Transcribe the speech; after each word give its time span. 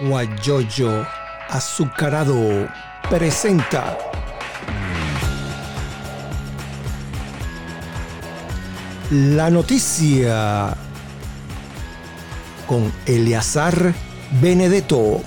Guayoyo 0.00 1.06
Azucarado 1.48 2.68
presenta. 3.08 3.98
La 9.10 9.50
noticia 9.50 10.76
con 12.66 12.92
Eleazar 13.04 13.92
Benedetto. 14.40 15.20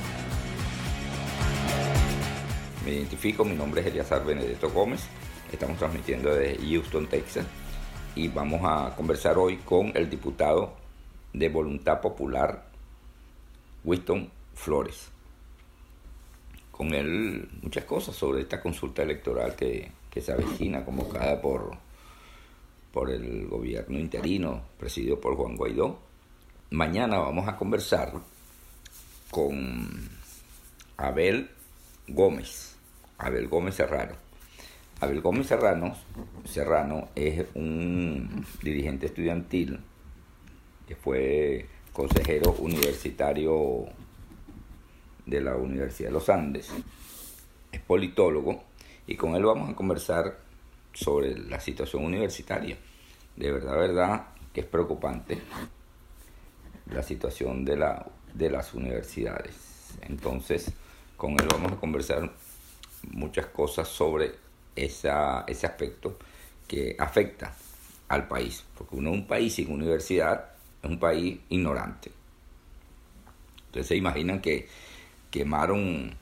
Me 2.85 2.91
identifico, 2.91 3.43
mi 3.43 3.55
nombre 3.55 3.81
es 3.81 3.87
Eleazar 3.87 4.23
Benedetto 4.25 4.69
Gómez, 4.69 5.01
estamos 5.51 5.77
transmitiendo 5.77 6.33
desde 6.33 6.65
Houston, 6.65 7.07
Texas, 7.07 7.45
y 8.15 8.29
vamos 8.29 8.61
a 8.63 8.95
conversar 8.95 9.37
hoy 9.37 9.57
con 9.57 9.91
el 9.95 10.09
diputado 10.09 10.73
de 11.33 11.49
Voluntad 11.49 11.99
Popular, 11.99 12.63
Winston 13.83 14.29
Flores. 14.53 15.09
Con 16.71 16.93
él 16.93 17.47
muchas 17.61 17.85
cosas 17.85 18.15
sobre 18.15 18.41
esta 18.41 18.61
consulta 18.61 19.03
electoral 19.03 19.55
que, 19.55 19.91
se 20.19 20.31
avecina 20.31 20.85
convocada 20.85 21.41
por, 21.41 21.71
por 22.91 23.09
el 23.09 23.47
gobierno 23.47 23.99
interino 23.99 24.61
presidido 24.77 25.19
por 25.19 25.35
Juan 25.35 25.55
Guaidó. 25.55 25.99
Mañana 26.69 27.17
vamos 27.17 27.47
a 27.47 27.55
conversar 27.55 28.13
con 29.31 30.09
Abel 30.97 31.49
Gómez, 32.07 32.75
Abel 33.17 33.47
Gómez 33.47 33.75
Serrano. 33.75 34.15
Abel 34.99 35.21
Gómez 35.21 35.47
Serrano, 35.47 35.95
Serrano 36.45 37.09
es 37.15 37.45
un 37.55 38.45
dirigente 38.61 39.07
estudiantil 39.07 39.79
que 40.87 40.95
fue 40.95 41.67
consejero 41.93 42.55
universitario 42.59 43.85
de 45.25 45.41
la 45.41 45.55
Universidad 45.55 46.09
de 46.09 46.13
los 46.13 46.27
Andes, 46.27 46.69
es 47.71 47.81
politólogo, 47.81 48.63
y 49.07 49.15
con 49.15 49.35
él 49.35 49.45
vamos 49.45 49.69
a 49.69 49.75
conversar 49.75 50.39
sobre 50.93 51.37
la 51.37 51.59
situación 51.59 52.03
universitaria. 52.03 52.77
De 53.35 53.51
verdad, 53.51 53.77
verdad 53.77 54.27
que 54.53 54.61
es 54.61 54.67
preocupante 54.67 55.39
la 56.91 57.03
situación 57.03 57.63
de, 57.65 57.77
la, 57.77 58.05
de 58.33 58.49
las 58.49 58.73
universidades. 58.73 59.55
Entonces, 60.01 60.71
con 61.17 61.31
él 61.33 61.47
vamos 61.51 61.73
a 61.73 61.75
conversar 61.77 62.31
muchas 63.11 63.47
cosas 63.47 63.87
sobre 63.87 64.31
esa, 64.75 65.43
ese 65.47 65.65
aspecto 65.65 66.17
que 66.67 66.95
afecta 66.97 67.55
al 68.07 68.27
país. 68.27 68.63
Porque 68.77 68.95
uno, 68.95 69.11
un 69.11 69.27
país 69.27 69.55
sin 69.55 69.71
universidad 69.71 70.52
es 70.83 70.89
un 70.89 70.99
país 70.99 71.39
ignorante. 71.49 72.11
Entonces 73.67 73.87
se 73.87 73.95
imaginan 73.95 74.41
que 74.41 74.67
quemaron 75.31 76.15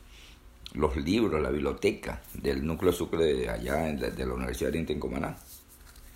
los 0.73 0.95
libros, 0.95 1.42
la 1.42 1.50
biblioteca 1.50 2.22
del 2.34 2.66
núcleo 2.66 2.94
sucre 2.94 3.26
de 3.26 3.50
allá 3.50 3.76
de 3.92 4.26
la 4.26 4.34
Universidad 4.34 4.72
de 4.72 4.80
Inten 4.80 5.02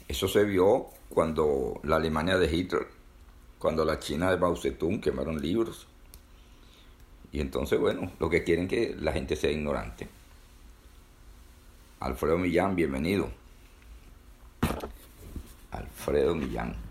Eso 0.08 0.28
se 0.28 0.44
vio 0.46 0.88
cuando 1.10 1.82
la 1.84 1.98
Alemania 1.98 2.38
de 2.38 2.56
Hitler, 2.56 2.88
cuando 3.60 3.84
la 3.84 4.00
China 4.00 4.32
de 4.32 4.38
Mao 4.38 4.56
Zedong 4.56 5.02
quemaron 5.02 5.42
libros. 5.42 5.88
Y 7.32 7.42
entonces, 7.42 7.80
bueno, 7.80 8.12
lo 8.20 8.30
que 8.30 8.44
quieren 8.44 8.68
que 8.68 8.96
la 8.98 9.12
gente 9.12 9.36
sea 9.36 9.52
ignorante. 9.52 10.08
Alfredo 12.00 12.38
Millán, 12.38 12.76
bienvenido. 12.76 13.30
Alfredo 15.72 16.36
Millán. 16.36 16.85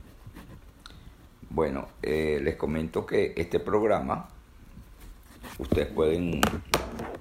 Bueno, 1.55 1.87
eh, 2.03 2.41
les 2.43 2.57
comento 2.57 3.07
que 3.07 3.33
este 3.37 3.61
programa 3.61 4.29
Ustedes 5.59 5.87
pueden 5.87 6.41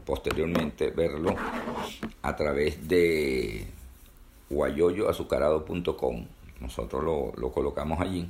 posteriormente 0.05 0.89
verlo 0.89 1.35
a 2.23 2.35
través 2.35 2.87
de 2.87 3.67
guayoyoazucarado.com. 4.49 6.25
Nosotros 6.59 7.03
lo, 7.37 7.51
colocamos 7.51 7.99
allí, 8.01 8.27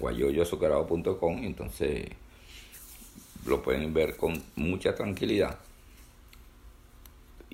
guayoyoazucarado.com, 0.00 1.42
y 1.42 1.46
entonces 1.46 2.08
lo 3.46 3.62
pueden 3.62 3.94
ver 3.94 4.16
con 4.16 4.42
mucha 4.56 4.96
tranquilidad. 4.96 5.58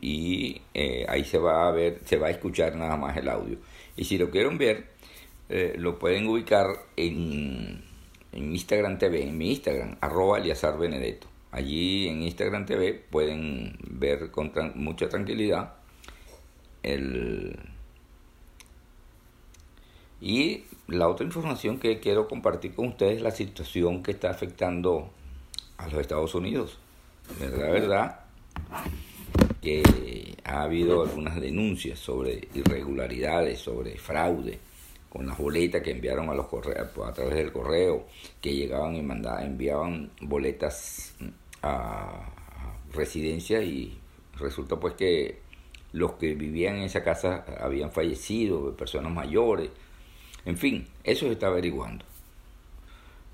Y 0.00 0.62
eh, 0.72 1.04
ahí 1.08 1.24
se 1.24 1.38
va 1.38 1.68
a 1.68 1.72
ver, 1.72 2.00
se 2.06 2.16
va 2.16 2.28
a 2.28 2.30
escuchar 2.30 2.74
nada 2.74 2.96
más 2.96 3.16
el 3.18 3.28
audio. 3.28 3.58
Y 3.96 4.04
si 4.04 4.16
lo 4.16 4.30
quieren 4.30 4.56
ver, 4.56 4.91
eh, 5.54 5.74
lo 5.76 5.98
pueden 5.98 6.26
ubicar 6.28 6.86
en, 6.96 7.84
en 8.32 8.52
Instagram 8.52 8.96
TV, 8.96 9.22
en 9.22 9.36
mi 9.36 9.50
Instagram, 9.50 9.98
arroba 10.00 10.38
Eliazar 10.38 10.78
Benedetto. 10.78 11.26
Allí 11.50 12.08
en 12.08 12.22
Instagram 12.22 12.64
TV 12.64 12.94
pueden 12.94 13.76
ver 13.86 14.30
con 14.30 14.50
mucha 14.76 15.10
tranquilidad 15.10 15.74
el... 16.82 17.58
Y 20.22 20.64
la 20.88 21.06
otra 21.08 21.26
información 21.26 21.78
que 21.78 22.00
quiero 22.00 22.28
compartir 22.28 22.74
con 22.74 22.88
ustedes 22.88 23.16
es 23.16 23.22
la 23.22 23.32
situación 23.32 24.02
que 24.02 24.12
está 24.12 24.30
afectando 24.30 25.10
a 25.76 25.86
los 25.88 26.00
Estados 26.00 26.34
Unidos. 26.34 26.78
La 27.38 27.68
verdad 27.68 28.20
que 29.60 30.34
ha 30.44 30.62
habido 30.62 31.02
algunas 31.02 31.38
denuncias 31.38 31.98
sobre 31.98 32.48
irregularidades, 32.54 33.58
sobre 33.58 33.98
fraude 33.98 34.71
con 35.12 35.26
las 35.26 35.36
boletas 35.36 35.82
que 35.82 35.90
enviaron 35.90 36.30
a 36.30 36.34
los 36.34 36.46
correos 36.46 36.88
a 37.04 37.12
través 37.12 37.34
del 37.34 37.52
correo, 37.52 38.06
que 38.40 38.54
llegaban 38.54 38.96
y 38.96 39.02
mandaban, 39.02 39.44
enviaban 39.44 40.10
boletas 40.22 41.14
a 41.62 42.30
residencia 42.94 43.62
y 43.62 43.98
resulta 44.38 44.76
pues 44.76 44.94
que 44.94 45.40
los 45.92 46.12
que 46.12 46.34
vivían 46.34 46.76
en 46.76 46.84
esa 46.84 47.04
casa 47.04 47.44
habían 47.60 47.92
fallecido, 47.92 48.74
personas 48.74 49.12
mayores, 49.12 49.68
en 50.46 50.56
fin, 50.56 50.88
eso 51.04 51.26
se 51.26 51.32
está 51.32 51.48
averiguando. 51.48 52.06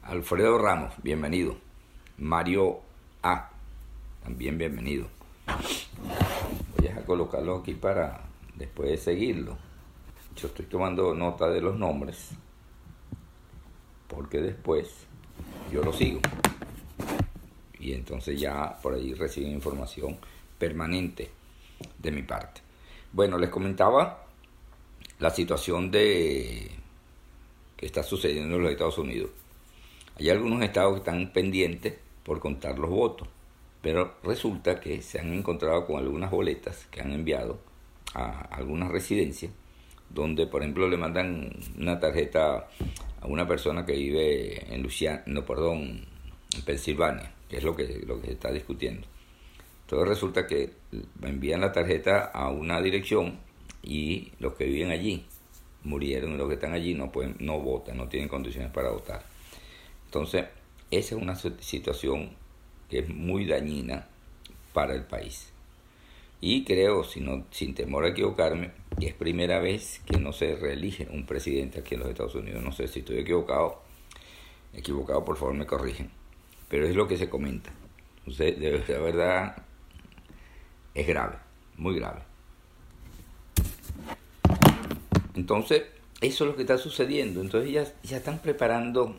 Alfredo 0.03 0.59
Ramos, 0.59 0.95
bienvenido. 1.05 1.59
Mario 2.17 2.81
A, 3.23 3.51
también 4.25 4.59
bienvenido. 4.59 5.07
Voy 6.77 6.89
a 6.89 7.05
colocarlo 7.05 7.59
aquí 7.59 7.75
para 7.75 8.25
después 8.57 8.91
de 8.91 8.97
seguirlo. 8.97 9.68
Estoy 10.47 10.67
tomando 10.67 11.13
nota 11.15 11.49
de 11.49 11.61
los 11.61 11.77
nombres 11.77 12.31
porque 14.07 14.41
después 14.41 14.89
yo 15.73 15.83
lo 15.83 15.93
sigo 15.93 16.21
y 17.81 17.93
entonces 17.93 18.39
ya 18.39 18.79
por 18.81 18.95
ahí 18.95 19.15
reciben 19.15 19.51
información 19.51 20.17
permanente 20.59 21.31
de 21.99 22.11
mi 22.13 22.23
parte. 22.23 22.61
Bueno, 23.13 23.37
les 23.37 23.51
comentaba 23.51 24.27
la 25.19 25.31
situación 25.31 25.91
de 25.91 26.71
que 27.77 27.87
está 27.87 28.03
sucediendo 28.03 28.57
en 28.57 28.63
los 28.63 28.73
Estados 28.73 28.99
Unidos. 28.99 29.31
Hay 30.19 30.31
algunos 30.31 30.63
estados 30.63 30.95
que 30.95 30.99
están 30.99 31.33
pendientes 31.33 31.95
por 32.23 32.41
contar 32.41 32.79
los 32.79 32.91
votos, 32.91 33.29
pero 33.83 34.17
resulta 34.23 34.81
que 34.81 35.03
se 35.03 35.21
han 35.21 35.33
encontrado 35.33 35.87
con 35.87 35.99
algunas 35.99 36.31
boletas 36.31 36.87
que 36.91 37.01
han 37.01 37.13
enviado 37.13 37.59
a 38.15 38.41
algunas 38.55 38.91
residencias 38.91 39.53
donde 40.11 40.47
por 40.47 40.63
ejemplo 40.63 40.89
le 40.89 40.97
mandan 40.97 41.51
una 41.79 41.99
tarjeta 42.01 42.69
a 43.21 43.27
una 43.27 43.47
persona 43.47 43.85
que 43.85 43.93
vive 43.93 44.75
en 44.75 44.83
Luciana, 44.83 45.23
no, 45.27 45.45
perdón, 45.45 46.07
en 46.55 46.63
Pensilvania 46.65 47.33
que 47.49 47.57
es 47.57 47.65
lo 47.65 47.75
que, 47.75 48.03
lo 48.07 48.21
que 48.21 48.29
se 48.29 48.33
está 48.35 48.53
discutiendo. 48.53 49.07
Entonces 49.83 50.09
resulta 50.09 50.47
que 50.47 50.71
envían 51.23 51.63
la 51.63 51.73
tarjeta 51.73 52.27
a 52.27 52.51
una 52.51 52.81
dirección 52.81 53.39
y 53.83 54.33
los 54.39 54.55
que 54.55 54.65
viven 54.65 54.91
allí 54.91 55.25
murieron 55.85 56.33
y 56.33 56.37
los 56.37 56.49
que 56.49 56.55
están 56.55 56.75
allí 56.75 56.95
no 56.95 57.11
pueden, 57.11 57.37
no 57.41 57.59
votan, 57.59 57.97
no 57.97 58.09
tienen 58.09 58.29
condiciones 58.29 58.71
para 58.71 58.91
votar. 58.91 59.23
Entonces, 60.05 60.45
esa 60.91 61.17
es 61.17 61.23
una 61.23 61.37
situación 61.37 62.31
que 62.91 63.01
es 63.01 63.09
muy 63.09 63.47
dañina 63.47 64.09
para 64.75 64.95
el 64.95 65.05
país. 65.05 65.53
Y 66.41 66.65
creo, 66.65 67.05
sin 67.05 67.75
temor 67.75 68.05
a 68.05 68.09
equivocarme, 68.09 68.71
que 68.99 69.07
es 69.07 69.15
primera 69.15 69.59
vez 69.59 70.01
que 70.07 70.19
no 70.19 70.33
se 70.33 70.55
reelige 70.55 71.09
un 71.11 71.27
presidente 71.27 71.81
aquí 71.81 71.95
en 71.95 72.01
los 72.01 72.11
Estados 72.11 72.35
Unidos. 72.37 72.63
No 72.63 72.73
sé 72.73 72.87
si 72.87 73.01
estoy 73.01 73.19
equivocado. 73.19 73.83
Equivocado, 74.73 75.25
por 75.25 75.37
favor, 75.37 75.55
me 75.55 75.67
corrigen 75.67 76.11
pero 76.69 76.87
es 76.87 76.95
lo 76.95 77.09
que 77.09 77.17
se 77.17 77.29
comenta. 77.29 77.71
Entonces, 78.19 78.59
de 78.59 78.71
verdad, 78.99 79.57
es 80.95 81.07
grave, 81.07 81.37
muy 81.77 81.97
grave. 81.97 82.23
Entonces, 85.35 85.85
eso 86.21 86.45
es 86.45 86.51
lo 86.51 86.57
que 86.57 86.63
está 86.63 86.79
sucediendo. 86.79 87.41
Entonces 87.41 87.71
ya, 87.71 87.87
ya 88.03 88.19
están 88.19 88.41
preparando 88.41 89.17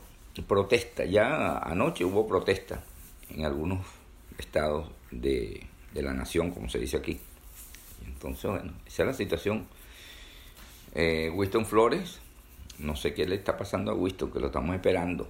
protesta. 0.47 1.05
Ya 1.05 1.57
anoche 1.57 2.05
hubo 2.05 2.27
protesta 2.27 2.83
en 3.29 3.45
algunos 3.45 3.85
estados 4.37 4.89
de, 5.11 5.65
de 5.93 6.01
la 6.01 6.13
nación, 6.13 6.51
como 6.51 6.69
se 6.69 6.79
dice 6.79 6.97
aquí. 6.97 7.19
Entonces, 8.05 8.49
bueno, 8.49 8.73
esa 8.85 9.03
es 9.03 9.07
la 9.07 9.13
situación. 9.13 9.67
Eh, 10.95 11.31
Winston 11.33 11.65
Flores, 11.65 12.19
no 12.79 12.95
sé 12.95 13.13
qué 13.13 13.27
le 13.27 13.35
está 13.35 13.57
pasando 13.57 13.91
a 13.91 13.93
Winston, 13.93 14.31
que 14.31 14.39
lo 14.39 14.47
estamos 14.47 14.75
esperando 14.75 15.29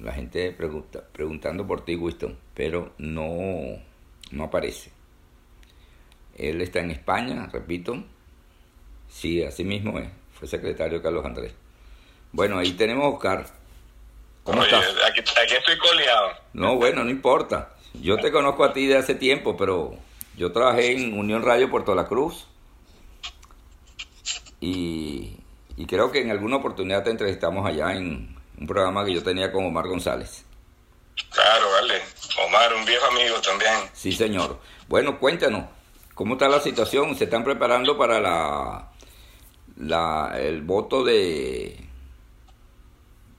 la 0.00 0.12
gente 0.12 0.52
pregunta, 0.52 1.02
preguntando 1.12 1.66
por 1.66 1.84
ti, 1.84 1.96
Winston, 1.96 2.38
pero 2.54 2.92
no, 2.98 3.80
no 4.30 4.44
aparece. 4.44 4.90
Él 6.36 6.60
está 6.60 6.80
en 6.80 6.92
España, 6.92 7.48
repito. 7.52 8.04
Sí, 9.08 9.42
así 9.42 9.64
mismo 9.64 9.98
es. 9.98 10.08
Fue 10.34 10.46
secretario 10.46 11.02
Carlos 11.02 11.24
Andrés. 11.24 11.52
Bueno, 12.30 12.58
ahí 12.58 12.72
tenemos 12.72 13.04
a 13.04 13.08
Oscar. 13.08 13.46
¿Cómo 14.44 14.62
estás? 14.62 14.86
Aquí, 15.10 15.20
aquí 15.20 15.54
estoy 15.56 15.78
coleado. 15.78 16.30
No, 16.52 16.76
bueno, 16.76 17.02
no 17.02 17.10
importa. 17.10 17.74
Yo 18.00 18.16
te 18.16 18.30
conozco 18.30 18.64
a 18.64 18.72
ti 18.72 18.86
de 18.86 18.96
hace 18.96 19.14
tiempo, 19.14 19.56
pero 19.56 19.94
yo 20.36 20.52
trabajé 20.52 20.92
en 20.92 21.18
Unión 21.18 21.42
Radio 21.42 21.70
Puerto 21.70 21.94
La 21.94 22.06
Cruz. 22.06 22.46
Y, 24.60 25.36
y 25.76 25.86
creo 25.86 26.10
que 26.10 26.20
en 26.20 26.30
alguna 26.30 26.56
oportunidad 26.56 27.04
te 27.04 27.10
entrevistamos 27.10 27.66
allá 27.66 27.94
en 27.94 28.36
un 28.58 28.66
programa 28.66 29.04
que 29.04 29.14
yo 29.14 29.22
tenía 29.22 29.52
con 29.52 29.64
Omar 29.64 29.86
González. 29.88 30.44
Claro, 31.30 31.70
vale. 31.70 32.00
Omar, 32.46 32.74
un 32.74 32.84
viejo 32.84 33.06
amigo 33.06 33.40
también. 33.40 33.74
Sí, 33.92 34.12
señor. 34.12 34.58
Bueno, 34.88 35.18
cuéntanos, 35.18 35.64
¿cómo 36.14 36.34
está 36.34 36.48
la 36.48 36.60
situación? 36.60 37.16
¿Se 37.16 37.24
están 37.24 37.44
preparando 37.44 37.98
para 37.98 38.20
la, 38.20 38.90
la 39.76 40.36
el 40.40 40.62
voto 40.62 41.04
de 41.04 41.84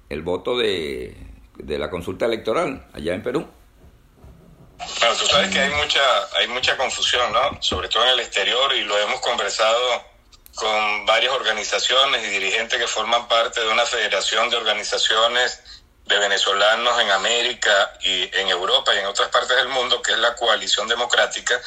el 0.09 0.21
voto 0.21 0.57
de, 0.57 1.15
de 1.57 1.79
la 1.79 1.89
consulta 1.89 2.25
electoral 2.25 2.87
allá 2.93 3.13
en 3.13 3.23
Perú? 3.23 3.47
Bueno, 4.99 5.15
tú 5.15 5.27
sabes 5.27 5.51
que 5.51 5.59
hay 5.59 5.69
mucha 5.71 6.01
hay 6.37 6.47
mucha 6.47 6.77
confusión, 6.77 7.31
¿no? 7.33 7.61
Sobre 7.61 7.89
todo 7.89 8.03
en 8.03 8.11
el 8.11 8.19
exterior 8.21 8.73
y 8.73 8.83
lo 8.83 8.97
hemos 8.97 9.19
conversado 9.19 10.05
con 10.55 11.05
varias 11.05 11.33
organizaciones 11.33 12.23
y 12.23 12.27
dirigentes 12.27 12.79
que 12.79 12.87
forman 12.87 13.27
parte 13.27 13.61
de 13.61 13.67
una 13.67 13.85
federación 13.85 14.49
de 14.49 14.57
organizaciones 14.57 15.61
de 16.05 16.17
venezolanos 16.17 16.99
en 17.01 17.11
América 17.11 17.93
y 18.01 18.23
en 18.35 18.47
Europa 18.47 18.93
y 18.95 18.97
en 18.97 19.05
otras 19.05 19.29
partes 19.29 19.55
del 19.55 19.67
mundo, 19.67 20.01
que 20.01 20.13
es 20.13 20.17
la 20.17 20.35
coalición 20.35 20.87
democrática. 20.87 21.61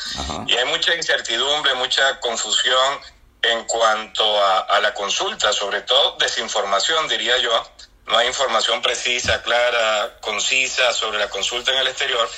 Y 0.48 0.56
hay 0.56 0.64
mucha 0.64 0.94
incertidumbre, 0.94 1.74
mucha 1.74 2.18
confusión 2.18 2.98
en 3.40 3.64
cuanto 3.64 4.44
a, 4.44 4.60
a, 4.60 4.80
la 4.80 4.92
consulta, 4.94 5.52
sobre 5.52 5.82
todo 5.82 6.16
desinformación, 6.18 7.08
diría 7.08 7.38
yo. 7.38 7.70
No 8.06 8.18
hay 8.18 8.26
información 8.26 8.82
precisa, 8.82 9.42
clara, 9.42 10.18
concisa 10.20 10.92
sobre 10.92 11.18
la 11.18 11.30
consulta 11.30 11.72
en 11.72 11.78
el 11.78 11.88
exterior. 11.88 12.28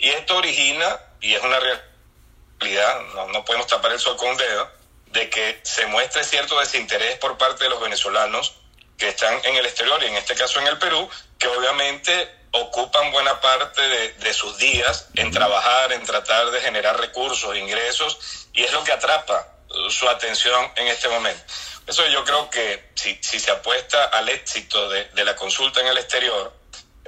Y 0.00 0.08
esto 0.10 0.36
origina, 0.36 0.98
y 1.20 1.34
es 1.34 1.42
una 1.42 1.58
realidad, 1.60 3.00
no, 3.14 3.28
no 3.28 3.44
podemos 3.44 3.66
tapar 3.66 3.92
el 3.92 3.98
sol 3.98 4.16
con 4.16 4.30
un 4.30 4.36
dedo, 4.36 4.70
de 5.06 5.28
que 5.28 5.60
se 5.62 5.86
muestre 5.86 6.24
cierto 6.24 6.58
desinterés 6.58 7.18
por 7.18 7.36
parte 7.36 7.64
de 7.64 7.70
los 7.70 7.80
venezolanos 7.80 8.54
que 8.96 9.08
están 9.08 9.40
en 9.44 9.56
el 9.56 9.66
exterior 9.66 10.02
y 10.02 10.06
en 10.06 10.16
este 10.16 10.34
caso 10.34 10.60
en 10.60 10.68
el 10.68 10.78
Perú, 10.78 11.08
que 11.38 11.48
obviamente 11.48 12.40
ocupan 12.52 13.12
buena 13.12 13.40
parte 13.40 13.80
de, 13.80 14.12
de, 14.14 14.34
sus 14.34 14.56
días 14.58 15.08
en 15.14 15.30
trabajar, 15.30 15.92
en 15.92 16.04
tratar 16.04 16.50
de 16.50 16.60
generar 16.60 16.98
recursos, 16.98 17.56
ingresos, 17.56 18.48
y 18.52 18.62
es 18.62 18.72
lo 18.72 18.82
que 18.84 18.92
atrapa 18.92 19.46
su 19.88 20.08
atención 20.08 20.72
en 20.76 20.88
este 20.88 21.08
momento. 21.08 21.42
Eso 21.86 22.06
yo 22.08 22.24
creo 22.24 22.50
que 22.50 22.90
si, 22.94 23.18
si 23.20 23.40
se 23.40 23.50
apuesta 23.50 24.04
al 24.04 24.28
éxito 24.28 24.88
de, 24.88 25.04
de, 25.06 25.24
la 25.24 25.36
consulta 25.36 25.80
en 25.80 25.88
el 25.88 25.98
exterior, 25.98 26.52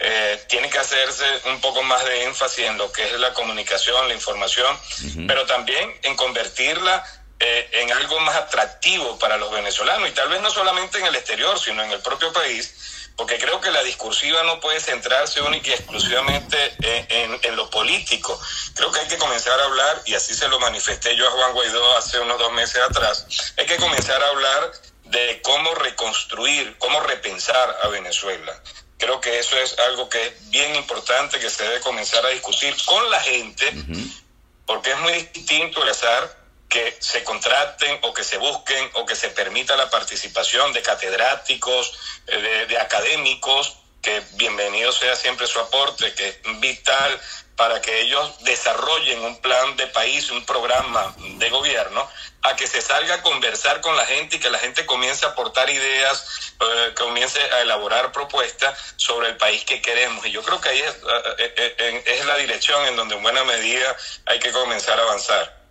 eh, 0.05 0.45
tiene 0.49 0.69
que 0.69 0.79
hacerse 0.79 1.25
un 1.45 1.61
poco 1.61 1.83
más 1.85 2.05
de 2.05 2.25
énfasis 2.25 2.65
en 2.65 2.77
lo 2.77 2.91
que 2.91 3.05
es 3.05 3.13
la 3.21 3.33
comunicación, 3.33 4.09
la 4.09 4.15
información, 4.15 4.75
uh 4.75 5.07
-huh. 5.07 5.27
pero 5.29 5.47
también 5.47 5.97
en 6.03 6.17
convertirla 6.17 7.05
eh, 7.39 7.69
en 7.73 7.93
algo 7.93 8.19
más 8.21 8.35
atractivo 8.35 9.17
para 9.21 9.37
los 9.37 9.53
venezolanos 9.53 10.09
y 10.09 10.13
tal 10.13 10.29
vez 10.29 10.41
no 10.41 10.51
solamente 10.51 10.99
en 10.99 11.07
el 11.07 11.15
exterior, 11.15 11.57
sino 11.57 11.85
en 11.85 11.93
el 11.93 12.01
propio 12.01 12.33
país, 12.33 13.13
porque 13.17 13.39
creo 13.39 13.61
que 13.61 13.71
la 13.71 13.85
discursiva 13.85 14.43
no 14.43 14.59
puede 14.59 14.81
centrarse 14.81 15.41
única 15.41 15.71
y 15.71 15.75
exclusivamente 15.75 16.57
en, 16.81 17.07
en, 17.09 17.41
en, 17.41 17.57
lo 17.57 17.71
político. 17.71 18.41
Creo 18.75 18.91
que 18.91 19.01
hay 19.01 19.09
que 19.09 19.19
comenzar 19.19 19.61
a 19.61 19.65
hablar, 19.65 20.03
y 20.05 20.15
así 20.15 20.35
se 20.35 20.49
lo 20.49 20.59
manifesté 20.59 21.15
yo 21.15 21.29
a 21.29 21.31
Juan 21.31 21.53
Guaidó 21.53 21.97
hace 21.97 22.19
unos 22.19 22.39
dos 22.39 22.53
meses 22.53 22.81
atrás, 22.83 23.27
hay 23.57 23.67
que 23.67 23.77
comenzar 23.77 24.21
a 24.21 24.29
hablar 24.29 24.73
de 25.05 25.41
cómo 25.43 25.75
reconstruir, 25.75 26.77
cómo 26.79 26.99
repensar 27.01 27.79
a 27.83 27.89
Venezuela. 27.89 28.61
Creo 29.03 29.21
que 29.21 29.37
eso 29.41 29.59
es 29.59 29.77
algo 29.81 30.09
que 30.09 30.25
es 30.25 30.51
bien 30.51 30.77
importante, 30.77 31.41
que 31.41 31.51
se 31.51 31.65
debe 31.65 31.81
comenzar 31.81 32.25
a 32.25 32.29
discutir 32.29 32.73
con 32.85 33.11
la 33.11 33.21
gente, 33.21 33.67
uh 33.67 33.79
-huh. 33.79 34.23
porque 34.65 34.93
es 34.93 34.99
muy 34.99 35.15
distinto 35.35 35.83
el 35.83 35.89
azar 35.89 36.39
que 36.69 36.99
se 37.01 37.25
contraten 37.25 37.99
o 38.03 38.15
que 38.15 38.23
se 38.23 38.39
busquen 38.39 38.91
o 38.95 39.05
que 39.05 39.17
se 39.17 39.31
permita 39.31 39.75
la 39.75 39.91
participación 39.91 40.73
de 40.73 40.83
catedráticos, 40.83 41.99
de, 42.27 42.67
de, 42.67 42.79
académicos, 42.79 43.77
que 44.01 44.23
bienvenido 44.35 44.93
sea 44.93 45.17
siempre 45.17 45.49
su 45.49 45.59
aporte, 45.59 46.15
que 46.15 46.29
es 46.29 46.61
vital 46.61 47.21
para 47.57 47.81
que 47.81 48.01
ellos 48.01 48.43
desarrollen 48.45 49.23
un 49.25 49.41
plan 49.41 49.77
de 49.77 49.87
país, 49.89 50.31
un 50.31 50.45
programa 50.45 51.15
de 51.39 51.51
gobierno, 51.51 52.09
a 52.43 52.57
que 52.57 52.67
se 52.67 52.81
salga 52.81 53.17
a 53.17 53.23
conversar 53.23 53.81
con 53.81 53.97
la 53.97 54.05
gente 54.05 54.37
y 54.37 54.41
que 54.41 54.51
la 54.51 54.59
gente 54.59 54.85
comience 54.85 55.25
a 55.25 55.31
aportar 55.31 55.71
ideas, 55.71 56.55
eh, 56.61 56.95
comience 56.97 57.39
a 57.39 57.61
elaborar 57.61 58.11
propuestas 58.11 58.95
sobre 58.97 59.29
el 59.29 59.37
país 59.37 59.65
que 59.65 59.81
queremos. 59.81 60.27
Y 60.27 60.33
yo 60.33 60.43
creo 60.43 60.61
que 60.61 60.71
ahí 60.71 60.81
es, 60.81 60.97
eh, 61.39 61.75
eh, 61.79 62.03
es 62.07 62.27
la 62.27 62.37
dirección 62.37 62.85
en 62.87 62.97
donde 62.97 63.15
en 63.15 63.23
buena 63.23 63.45
medida 63.45 63.97
hay 64.27 64.41
que 64.41 64.51
comenzar 64.51 64.99
a 64.99 65.03
avanzar. 65.03 65.63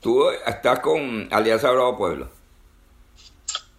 Tú 0.00 0.30
estás 0.30 0.78
con 0.80 1.28
Alianza 1.32 1.70
Bravo 1.70 1.98
Pueblo. 1.98 2.30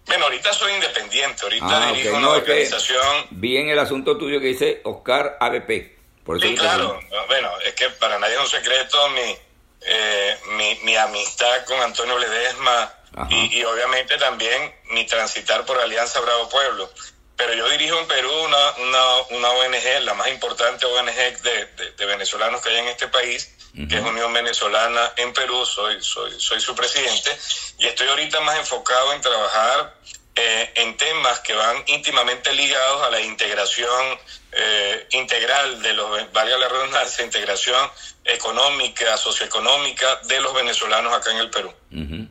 Bueno, 0.06 0.24
ahorita 0.24 0.52
soy 0.52 0.72
independiente, 0.72 1.44
ahorita 1.44 1.66
ah, 1.68 1.92
dirijo 1.92 2.08
okay. 2.08 2.18
una 2.18 2.20
no, 2.20 2.32
organización. 2.32 3.26
vi 3.30 3.56
en 3.56 3.68
el 3.68 3.78
asunto 3.78 4.18
tuyo 4.18 4.40
que 4.40 4.46
dice 4.48 4.80
Oscar 4.84 5.38
ABP. 5.40 5.99
Por 6.24 6.36
eso 6.36 6.46
sí, 6.46 6.54
claro. 6.54 7.00
Bueno, 7.28 7.50
es 7.64 7.74
que 7.74 7.90
para 7.90 8.18
nadie 8.18 8.34
es 8.34 8.40
un 8.40 8.48
secreto 8.48 9.08
mi, 9.10 9.36
eh, 9.82 10.38
mi, 10.56 10.74
mi, 10.82 10.96
amistad 10.96 11.64
con 11.64 11.80
Antonio 11.80 12.18
Ledesma 12.18 12.92
y, 13.30 13.58
y, 13.58 13.64
obviamente 13.64 14.16
también 14.18 14.74
mi 14.90 15.06
transitar 15.06 15.64
por 15.64 15.78
Alianza 15.78 16.20
Bravo 16.20 16.48
Pueblo. 16.48 16.90
Pero 17.36 17.54
yo 17.54 17.68
dirijo 17.70 17.98
en 17.98 18.06
Perú 18.06 18.30
una, 18.44 18.70
una, 18.72 19.16
una 19.30 19.50
ONG, 19.50 20.00
la 20.02 20.14
más 20.14 20.28
importante 20.28 20.84
ONG 20.84 21.40
de, 21.42 21.66
de, 21.66 21.90
de 21.92 22.06
venezolanos 22.06 22.60
que 22.60 22.68
hay 22.68 22.78
en 22.78 22.88
este 22.88 23.08
país, 23.08 23.56
Uh 23.72 23.82
-huh. 23.82 23.88
que 23.88 23.96
es 23.98 24.02
Unión 24.02 24.32
Venezolana 24.32 25.12
en 25.16 25.32
Perú, 25.32 25.64
soy, 25.64 26.02
soy, 26.02 26.40
soy 26.40 26.60
su 26.60 26.74
presidente, 26.74 27.30
y 27.78 27.86
estoy 27.86 28.08
ahorita 28.08 28.40
más 28.40 28.58
enfocado 28.58 29.12
en 29.12 29.20
trabajar 29.20 29.94
eh, 30.34 30.72
en 30.76 30.96
temas 30.96 31.40
que 31.40 31.54
van 31.54 31.76
íntimamente 31.86 32.52
ligados 32.54 33.02
a 33.02 33.10
la 33.10 33.20
integración 33.20 34.18
eh, 34.52 35.06
integral 35.12 35.82
de 35.82 35.92
los, 35.94 36.32
valga 36.32 36.56
la 36.58 36.68
redundancia, 36.68 37.24
integración 37.24 37.88
económica, 38.24 39.16
socioeconómica 39.16 40.20
de 40.28 40.40
los 40.40 40.54
venezolanos 40.54 41.12
acá 41.12 41.30
en 41.32 41.38
el 41.38 41.50
Perú. 41.50 41.72
Uh 41.92 41.96
-huh. 41.96 42.28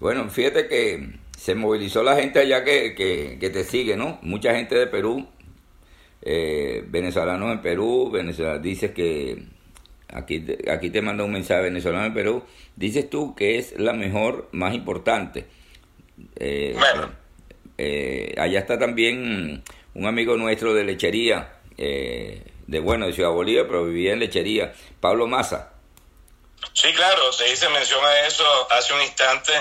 Bueno, 0.00 0.28
fíjate 0.30 0.68
que 0.68 1.08
se 1.38 1.54
movilizó 1.54 2.02
la 2.02 2.16
gente 2.16 2.40
allá 2.40 2.64
que, 2.64 2.94
que, 2.94 3.38
que 3.40 3.50
te 3.50 3.64
sigue, 3.64 3.96
¿no? 3.96 4.18
Mucha 4.22 4.54
gente 4.54 4.74
de 4.74 4.86
Perú, 4.86 5.28
eh, 6.22 6.82
venezolanos 6.86 7.52
en 7.52 7.62
Perú, 7.62 8.10
Venezuela, 8.10 8.58
dice 8.58 8.92
que 8.92 9.56
Aquí 10.08 10.40
te, 10.40 10.70
aquí 10.70 10.90
te 10.90 11.02
manda 11.02 11.24
un 11.24 11.32
mensaje 11.32 11.62
venezolano 11.62 12.06
en 12.06 12.14
Perú. 12.14 12.44
Dices 12.76 13.10
tú 13.10 13.34
que 13.34 13.58
es 13.58 13.78
la 13.78 13.92
mejor, 13.92 14.48
más 14.52 14.74
importante. 14.74 15.46
Eh, 16.36 16.74
bueno. 16.78 17.10
Eh, 17.78 18.34
allá 18.38 18.60
está 18.60 18.78
también 18.78 19.62
un 19.94 20.06
amigo 20.06 20.36
nuestro 20.36 20.74
de 20.74 20.84
lechería, 20.84 21.60
eh, 21.76 22.42
de 22.66 22.80
bueno, 22.80 23.06
de 23.06 23.12
Ciudad 23.12 23.30
Bolívar, 23.30 23.66
pero 23.66 23.84
vivía 23.84 24.12
en 24.12 24.20
lechería, 24.20 24.74
Pablo 25.00 25.26
Maza. 25.26 25.72
Sí, 26.72 26.92
claro, 26.94 27.32
se 27.32 27.50
hice 27.52 27.68
mención 27.68 28.04
a 28.04 28.26
eso 28.26 28.44
hace 28.70 28.92
un 28.92 29.02
instante, 29.02 29.52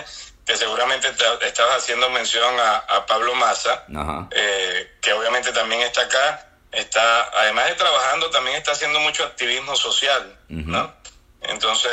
que 0.46 0.56
seguramente 0.56 1.08
te, 1.12 1.48
estabas 1.48 1.78
haciendo 1.78 2.10
mención 2.10 2.60
a, 2.60 2.78
a 2.78 3.06
Pablo 3.06 3.36
Maza, 3.36 3.86
eh, 4.32 4.92
que 5.02 5.14
obviamente 5.14 5.52
también 5.52 5.82
está 5.82 6.02
acá 6.02 6.46
está, 6.76 7.24
además 7.40 7.68
de 7.68 7.76
trabajando, 7.76 8.30
también 8.30 8.58
está 8.58 8.72
haciendo 8.72 9.00
mucho 9.00 9.24
activismo 9.24 9.76
social, 9.76 10.38
uh 10.50 10.54
-huh. 10.54 10.66
¿no? 10.66 10.94
Entonces, 11.42 11.92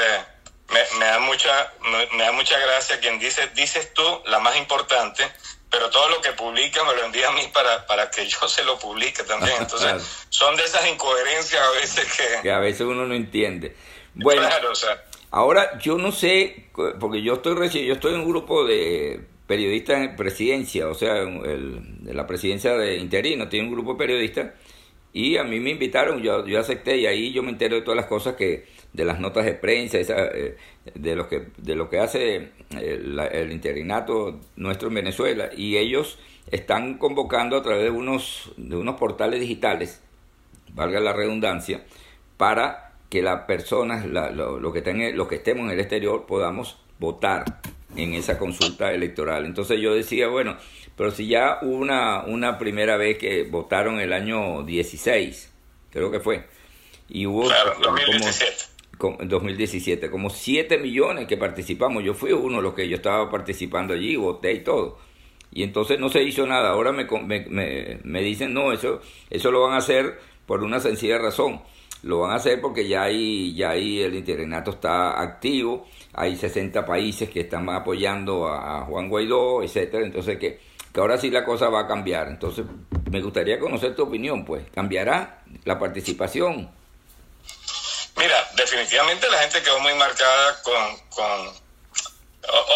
me, 0.69 0.99
me, 0.99 1.05
da 1.05 1.19
mucha, 1.21 1.73
me, 1.83 2.07
me, 2.17 2.25
da 2.25 2.33
mucha 2.33 2.59
gracia 2.59 2.99
quien 3.01 3.19
dice, 3.19 3.49
dices 3.55 3.93
tú 3.95 4.23
la 4.27 4.39
más 4.39 4.57
importante, 4.57 5.31
pero 5.73 5.89
todo 5.89 6.11
lo 6.11 6.21
que 6.21 6.33
publica 6.33 6.85
me 6.85 6.95
lo 6.95 7.07
envía 7.07 7.29
a 7.29 7.33
mí 7.33 7.49
para, 7.53 7.87
para 7.87 8.11
que 8.11 8.27
yo 8.27 8.47
se 8.47 8.63
lo 8.63 8.79
publique 8.79 9.23
también. 9.23 9.57
Entonces, 9.61 9.89
claro. 9.89 10.05
son 10.29 10.55
de 10.55 10.65
esas 10.65 10.87
incoherencias 10.87 11.63
a 11.63 11.71
veces 11.71 12.07
que... 12.15 12.43
Que 12.43 12.53
a 12.53 12.59
veces 12.59 12.83
uno 12.83 13.07
no 13.07 13.15
entiende. 13.15 13.75
Bueno, 14.15 14.43
claro, 14.43 14.73
o 14.73 14.75
sea, 14.75 15.03
ahora 15.31 15.79
yo 15.79 15.97
no 15.97 16.13
sé, 16.13 16.69
porque 17.01 17.23
yo 17.23 17.35
estoy, 17.35 17.87
yo 17.87 17.95
estoy 17.95 18.13
en 18.13 18.21
un 18.21 18.29
grupo 18.29 18.67
de 18.67 19.25
periodistas 19.47 20.03
en 20.03 20.15
presidencia, 20.15 20.89
o 20.89 20.95
sea, 20.95 21.17
el, 21.17 22.05
la 22.05 22.27
presidencia 22.27 22.75
de 22.75 22.99
interino, 22.99 23.49
tiene 23.49 23.69
un 23.69 23.73
grupo 23.73 23.93
de 23.93 23.99
periodistas 23.99 24.51
y 25.15 25.39
a 25.39 25.45
mí 25.45 25.59
me 25.59 25.71
invitaron, 25.71 26.23
yo, 26.23 26.47
yo 26.47 26.61
acepté 26.61 26.99
y 26.99 27.07
ahí 27.07 27.33
yo 27.33 27.43
me 27.43 27.51
entero 27.51 27.77
de 27.77 27.83
todas 27.83 27.97
las 27.97 28.07
cosas 28.07 28.35
que, 28.37 28.67
de 28.93 29.05
las 29.05 29.21
notas 29.21 29.45
de 29.45 29.55
prensa, 29.55 29.99
esa, 29.99 30.27
eh, 30.27 30.57
de, 30.95 31.17
lo 31.17 31.29
que, 31.29 31.49
de 31.57 31.75
lo 31.75 31.89
que 31.89 31.99
hace 31.99 32.51
el, 32.71 33.19
el, 33.19 33.53
interinato 33.53 34.39
nuestro 34.57 34.89
en 34.89 34.95
Venezuela 34.95 35.51
y 35.57 35.77
ellos 35.79 36.19
están 36.51 36.99
convocando 36.99 37.57
a 37.57 37.63
través 37.63 37.85
de 37.85 37.91
unos, 37.91 38.53
de 38.57 38.77
unos 38.77 38.97
portales 38.97 39.41
digitales 39.41 40.03
valga 40.75 41.01
la 41.01 41.13
redundancia, 41.13 41.85
para 42.37 42.93
que 43.09 43.23
las 43.23 43.43
personas, 43.43 44.07
lo, 44.07 44.73
que 44.73 44.83
tenga, 44.83 45.11
los 45.11 45.29
que 45.29 45.37
estemos 45.37 45.67
en 45.67 45.73
el 45.73 45.81
exterior, 45.81 46.27
podamos 46.27 46.79
votar 46.99 47.45
en 47.95 48.15
esa 48.15 48.39
consulta 48.39 48.93
electoral. 48.93 49.45
Entonces 49.45 49.81
yo 49.81 49.95
decía, 49.95 50.29
bueno, 50.29 50.57
pero 50.97 51.11
si 51.11 51.29
ya 51.29 51.59
hubo 51.63 51.77
una, 51.77 52.23
una 52.23 52.59
primera 52.59 52.97
vez 52.97 53.19
que 53.19 53.45
votaron 53.45 54.01
el 54.01 54.13
año 54.13 54.63
16, 54.63 55.53
creo 55.91 56.11
que 56.11 56.21
fue, 56.21 56.47
y 57.09 57.27
hubo 57.27 57.43
claro, 57.43 57.75
2017. 57.83 57.83
como, 57.83 58.01
2017, 58.01 58.65
como 60.11 60.31
7 60.31 60.79
millones 60.79 61.27
que 61.27 61.37
participamos, 61.37 62.05
yo 62.05 62.15
fui 62.15 62.33
uno 62.33 62.59
de 62.59 62.63
los 62.63 62.75
que 62.75 62.89
yo 62.89 62.97
estaba 62.97 63.31
participando 63.31 63.95
allí, 63.95 64.17
voté 64.17 64.53
y 64.53 64.61
todo. 64.65 64.99
Y 65.51 65.63
entonces 65.63 65.99
no 65.99 66.09
se 66.09 66.23
hizo 66.23 66.47
nada, 66.47 66.71
ahora 66.71 66.93
me, 66.93 67.05
me, 67.05 67.99
me 68.03 68.23
dicen, 68.23 68.55
no, 68.55 68.73
eso, 68.73 69.01
eso 69.29 69.51
lo 69.51 69.63
van 69.63 69.75
a 69.75 69.79
hacer 69.79 70.19
por 70.47 70.63
una 70.63 70.81
sencilla 70.81 71.19
razón 71.19 71.61
lo 72.03 72.21
van 72.21 72.33
a 72.33 72.35
hacer 72.35 72.61
porque 72.61 72.87
ya 72.87 73.03
ahí, 73.03 73.55
ya 73.55 73.71
ahí 73.71 74.01
el 74.01 74.15
interinato 74.15 74.73
está 74.73 75.21
activo, 75.21 75.87
hay 76.13 76.37
60 76.37 76.85
países 76.85 77.31
que 77.31 77.41
están 77.41 77.69
apoyando 77.71 78.49
a, 78.49 78.83
Juan 78.83 79.09
Guaidó, 79.09 79.63
etcétera, 79.63 80.05
entonces 80.05 80.39
que, 80.39 80.59
que 80.93 81.01
ahora 81.01 81.17
sí 81.17 81.31
la 81.31 81.45
cosa 81.45 81.69
va 81.69 81.81
a 81.81 81.87
cambiar. 81.87 82.29
Entonces, 82.29 82.67
me 83.11 83.23
gustaría 83.23 83.59
conocer 83.59 83.95
tu 83.95 84.03
opinión, 84.03 84.45
pues, 84.45 84.65
¿cambiará 84.73 85.45
la 85.65 85.79
participación? 85.79 86.69
Mira, 88.23 88.49
definitivamente 88.55 89.29
la 89.29 89.41
gente 89.41 89.65
quedó 89.65 89.81
muy 89.81 89.95
marcada 89.95 90.63
con, 90.63 90.97
con 91.09 91.61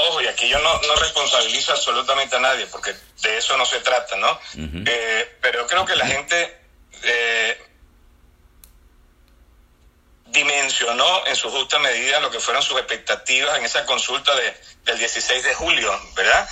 ojo, 0.09 0.21
y 0.21 0.27
aquí 0.27 0.49
yo 0.49 0.59
no, 0.59 0.81
no, 0.81 0.97
responsabilizo 0.97 1.71
absolutamente 1.71 2.35
a 2.35 2.41
nadie, 2.41 2.67
porque 2.67 2.93
de 3.23 3.39
eso 3.39 3.57
no 3.57 3.65
se 3.65 3.79
trata, 3.79 4.17
¿no? 4.17 4.41
eh, 4.57 5.39
pero 5.41 5.65
creo 5.69 5.85
que 5.87 5.95
la 5.95 6.05
gente 6.05 6.61
eh, 7.05 7.65
dimensionó 10.27 11.25
en 11.29 11.37
su 11.37 11.49
justa 11.49 11.79
medida 11.79 12.19
lo 12.19 12.33
que 12.33 12.41
fueron 12.41 12.65
sus 12.65 12.79
expectativas 12.79 13.57
en 13.57 13.67
esa 13.67 13.87
consulta 13.87 14.35
de, 14.35 14.53
del 14.83 14.99
16 14.99 15.45
de 15.45 15.55
julio, 15.55 15.97
¿verdad? 16.17 16.49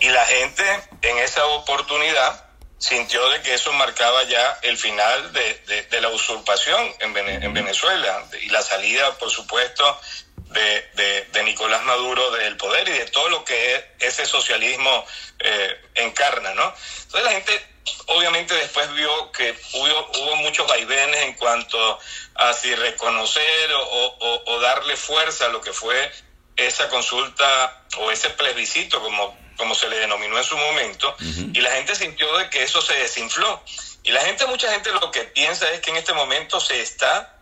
Y 0.00 0.08
la 0.08 0.24
gente 0.24 0.64
en 1.02 1.18
esa 1.18 1.44
oportunidad 1.48 2.47
sintió 2.78 3.28
de 3.30 3.42
que 3.42 3.54
eso 3.54 3.72
marcaba 3.72 4.22
ya 4.24 4.58
el 4.62 4.76
final 4.78 5.32
de, 5.32 5.86
de, 5.90 6.00
la 6.00 6.08
usurpación 6.08 6.94
en, 7.00 7.16
en, 7.16 7.52
Venezuela 7.52 8.24
y 8.40 8.48
la 8.50 8.62
salida, 8.62 9.18
por 9.18 9.30
supuesto, 9.30 10.00
de, 10.36 11.26
de, 11.32 11.42
Nicolás 11.42 11.82
Maduro 11.84 12.30
del 12.30 12.56
poder 12.56 12.88
y 12.88 12.92
de 12.92 13.06
todo 13.06 13.28
lo 13.28 13.44
que 13.44 13.94
ese 13.98 14.26
socialismo 14.26 15.04
eh, 15.40 15.80
encarna, 15.94 16.54
¿no? 16.54 16.72
Entonces 17.04 17.24
la 17.24 17.32
gente 17.32 17.66
obviamente 18.06 18.54
después 18.54 18.92
vio 18.94 19.32
que 19.32 19.54
hubo, 19.72 20.10
hubo 20.20 20.36
muchos 20.36 20.66
vaivenes 20.66 21.20
en 21.22 21.34
cuanto 21.34 21.98
a 22.34 22.52
si 22.52 22.74
reconocer 22.74 23.72
o, 23.72 24.42
o, 24.46 24.60
darle 24.60 24.96
fuerza 24.96 25.46
a 25.46 25.48
lo 25.48 25.60
que 25.60 25.72
fue 25.72 26.12
esa 26.56 26.88
consulta 26.88 27.84
o 27.98 28.10
ese 28.10 28.30
plebiscito, 28.30 29.00
como, 29.00 29.36
como 29.58 29.74
se 29.74 29.88
le 29.88 29.98
denominó 29.98 30.38
en 30.38 30.44
su 30.44 30.56
momento, 30.56 31.14
y 31.20 31.60
la 31.60 31.72
gente 31.72 31.94
sintió 31.94 32.34
de 32.38 32.48
que 32.48 32.62
eso 32.62 32.80
se 32.80 32.94
desinfló. 32.94 33.62
Y 34.04 34.12
la 34.12 34.22
gente, 34.22 34.46
mucha 34.46 34.72
gente 34.72 34.90
lo 34.92 35.10
que 35.10 35.24
piensa 35.24 35.70
es 35.72 35.80
que 35.80 35.90
en 35.90 35.98
este 35.98 36.14
momento 36.14 36.60
se 36.60 36.80
está 36.80 37.34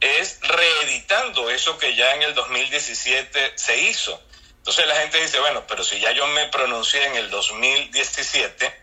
es 0.00 0.38
reeditando 0.42 1.50
eso 1.50 1.76
que 1.78 1.94
ya 1.94 2.14
en 2.14 2.22
el 2.22 2.34
2017 2.34 3.52
se 3.56 3.80
hizo. 3.82 4.20
Entonces 4.58 4.86
la 4.86 4.96
gente 4.96 5.20
dice, 5.20 5.40
bueno, 5.40 5.64
pero 5.66 5.82
si 5.82 5.98
ya 5.98 6.12
yo 6.12 6.26
me 6.28 6.46
pronuncié 6.48 7.04
en 7.06 7.16
el 7.16 7.30
2017, 7.30 8.82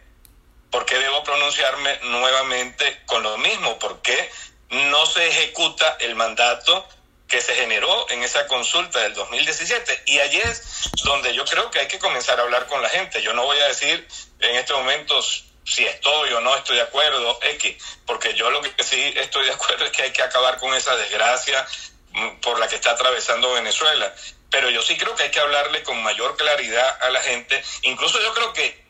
¿por 0.71 0.85
qué 0.85 0.97
debo 0.97 1.23
pronunciarme 1.23 1.99
nuevamente 2.03 3.01
con 3.05 3.23
lo 3.23 3.37
mismo? 3.37 3.79
¿Por 3.79 4.01
qué 4.01 4.29
no 4.69 5.05
se 5.05 5.27
ejecuta 5.27 5.97
el 5.99 6.15
mandato 6.15 6.87
que 7.27 7.41
se 7.41 7.55
generó 7.55 8.09
en 8.09 8.23
esa 8.23 8.47
consulta 8.47 8.99
del 8.99 9.13
2017? 9.13 10.03
Y 10.05 10.19
allí 10.19 10.37
es 10.37 10.89
donde 11.03 11.33
yo 11.33 11.45
creo 11.45 11.71
que 11.71 11.79
hay 11.79 11.87
que 11.87 11.99
comenzar 11.99 12.39
a 12.39 12.43
hablar 12.43 12.67
con 12.67 12.81
la 12.81 12.89
gente. 12.89 13.21
Yo 13.21 13.33
no 13.33 13.43
voy 13.43 13.57
a 13.59 13.67
decir 13.67 14.07
en 14.39 14.55
estos 14.55 14.77
momentos 14.77 15.45
si 15.65 15.85
estoy 15.85 16.31
o 16.33 16.41
no 16.41 16.55
estoy 16.55 16.75
de 16.77 16.83
acuerdo, 16.83 17.39
X, 17.41 17.83
porque 18.05 18.35
yo 18.35 18.49
lo 18.51 18.61
que 18.61 18.83
sí 18.83 19.13
estoy 19.17 19.45
de 19.45 19.53
acuerdo 19.53 19.85
es 19.85 19.91
que 19.91 20.03
hay 20.03 20.11
que 20.11 20.21
acabar 20.21 20.59
con 20.59 20.73
esa 20.75 20.95
desgracia 20.95 21.65
mm, 22.11 22.39
por 22.41 22.59
la 22.59 22.67
que 22.67 22.75
está 22.75 22.91
atravesando 22.91 23.53
Venezuela. 23.53 24.13
Pero 24.51 24.69
yo 24.69 24.81
sí 24.81 24.95
creo 24.95 25.15
que 25.15 25.23
hay 25.23 25.31
que 25.31 25.39
hablarle 25.39 25.83
con 25.83 26.01
mayor 26.03 26.37
claridad 26.37 26.97
a 27.01 27.09
la 27.09 27.21
gente. 27.21 27.61
Incluso 27.81 28.21
yo 28.21 28.33
creo 28.33 28.53
que 28.53 28.85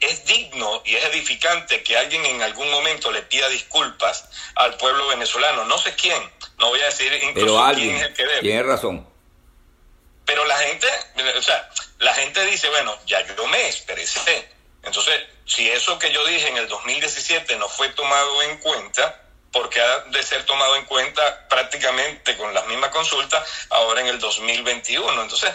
es 0.00 0.24
digno 0.26 0.82
y 0.84 0.96
es 0.96 1.04
edificante 1.04 1.82
que 1.82 1.96
alguien 1.96 2.24
en 2.26 2.42
algún 2.42 2.70
momento 2.70 3.10
le 3.10 3.22
pida 3.22 3.48
disculpas 3.48 4.28
al 4.54 4.76
pueblo 4.76 5.08
venezolano. 5.08 5.64
No 5.64 5.78
sé 5.78 5.94
quién, 5.94 6.20
no 6.58 6.68
voy 6.68 6.80
a 6.80 6.86
decir 6.86 7.12
incluso 7.22 7.72
quién 7.74 7.96
es 7.96 8.02
el 8.02 8.14
que 8.14 8.24
debe. 8.24 8.40
Tiene 8.40 8.62
razón. 8.62 9.06
Pero 10.24 10.44
la 10.44 10.56
gente, 10.58 10.88
o 11.38 11.42
sea, 11.42 11.70
la 11.98 12.12
gente 12.14 12.44
dice, 12.46 12.68
bueno, 12.68 12.96
ya 13.06 13.24
yo 13.36 13.46
me 13.46 13.66
expresé. 13.66 14.48
Entonces, 14.82 15.14
si 15.44 15.70
eso 15.70 15.98
que 15.98 16.12
yo 16.12 16.26
dije 16.26 16.48
en 16.48 16.56
el 16.56 16.68
2017 16.68 17.56
no 17.56 17.68
fue 17.68 17.88
tomado 17.90 18.42
en 18.42 18.58
cuenta, 18.58 19.22
porque 19.52 19.80
ha 19.80 20.00
de 20.00 20.22
ser 20.22 20.44
tomado 20.44 20.76
en 20.76 20.84
cuenta 20.84 21.48
prácticamente 21.48 22.36
con 22.36 22.52
las 22.52 22.66
mismas 22.66 22.90
consultas 22.90 23.48
ahora 23.70 24.00
en 24.00 24.08
el 24.08 24.18
2021. 24.18 25.22
Entonces, 25.22 25.50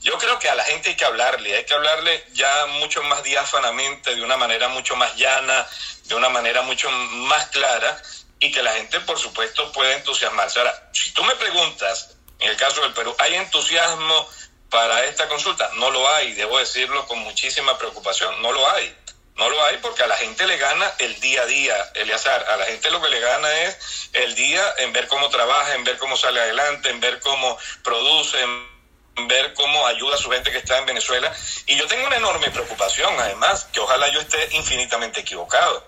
yo 0.00 0.18
creo 0.18 0.38
que 0.38 0.48
a 0.48 0.54
la 0.54 0.64
gente 0.64 0.90
hay 0.90 0.96
que 0.96 1.04
hablarle, 1.04 1.56
hay 1.56 1.64
que 1.64 1.74
hablarle 1.74 2.24
ya 2.32 2.66
mucho 2.66 3.02
más 3.02 3.22
diáfanamente, 3.22 4.14
de 4.14 4.22
una 4.22 4.36
manera 4.36 4.68
mucho 4.68 4.96
más 4.96 5.14
llana, 5.16 5.66
de 6.04 6.14
una 6.14 6.28
manera 6.28 6.62
mucho 6.62 6.90
más 6.90 7.46
clara 7.48 8.02
y 8.44 8.52
que 8.52 8.62
la 8.62 8.74
gente, 8.74 9.00
por 9.00 9.18
supuesto, 9.18 9.72
pueda 9.72 9.94
entusiasmarse. 9.94 10.58
Ahora, 10.58 10.90
si 10.92 11.12
tú 11.12 11.24
me 11.24 11.34
preguntas, 11.36 12.10
en 12.38 12.50
el 12.50 12.56
caso 12.58 12.82
del 12.82 12.92
Perú, 12.92 13.16
¿hay 13.18 13.36
entusiasmo 13.36 14.28
para 14.68 15.02
esta 15.06 15.26
consulta? 15.28 15.70
No 15.76 15.90
lo 15.90 16.06
hay, 16.10 16.34
debo 16.34 16.58
decirlo 16.58 17.06
con 17.06 17.20
muchísima 17.20 17.78
preocupación, 17.78 18.42
no 18.42 18.52
lo 18.52 18.70
hay. 18.70 18.94
No 19.36 19.48
lo 19.48 19.64
hay 19.64 19.78
porque 19.78 20.02
a 20.02 20.06
la 20.06 20.16
gente 20.16 20.46
le 20.46 20.58
gana 20.58 20.92
el 20.98 21.18
día 21.20 21.40
a 21.40 21.46
día, 21.46 21.90
Eleazar. 21.94 22.44
A 22.50 22.56
la 22.56 22.66
gente 22.66 22.90
lo 22.90 23.00
que 23.00 23.08
le 23.08 23.18
gana 23.18 23.50
es 23.62 24.10
el 24.12 24.34
día 24.34 24.62
en 24.76 24.92
ver 24.92 25.08
cómo 25.08 25.30
trabaja, 25.30 25.74
en 25.74 25.84
ver 25.84 25.96
cómo 25.96 26.16
sale 26.16 26.40
adelante, 26.40 26.90
en 26.90 27.00
ver 27.00 27.20
cómo 27.20 27.58
produce, 27.82 28.38
ver 29.26 29.54
cómo 29.54 29.86
ayuda 29.86 30.16
a 30.16 30.18
su 30.18 30.30
gente 30.30 30.52
que 30.52 30.58
está 30.58 30.76
en 30.78 30.86
Venezuela. 30.86 31.34
Y 31.66 31.76
yo 31.76 31.86
tengo 31.86 32.06
una 32.06 32.16
enorme 32.16 32.50
preocupación, 32.50 33.18
además, 33.18 33.64
que 33.72 33.80
ojalá 33.80 34.06
yo 34.08 34.20
esté 34.20 34.48
infinitamente 34.50 35.20
equivocado. 35.20 35.84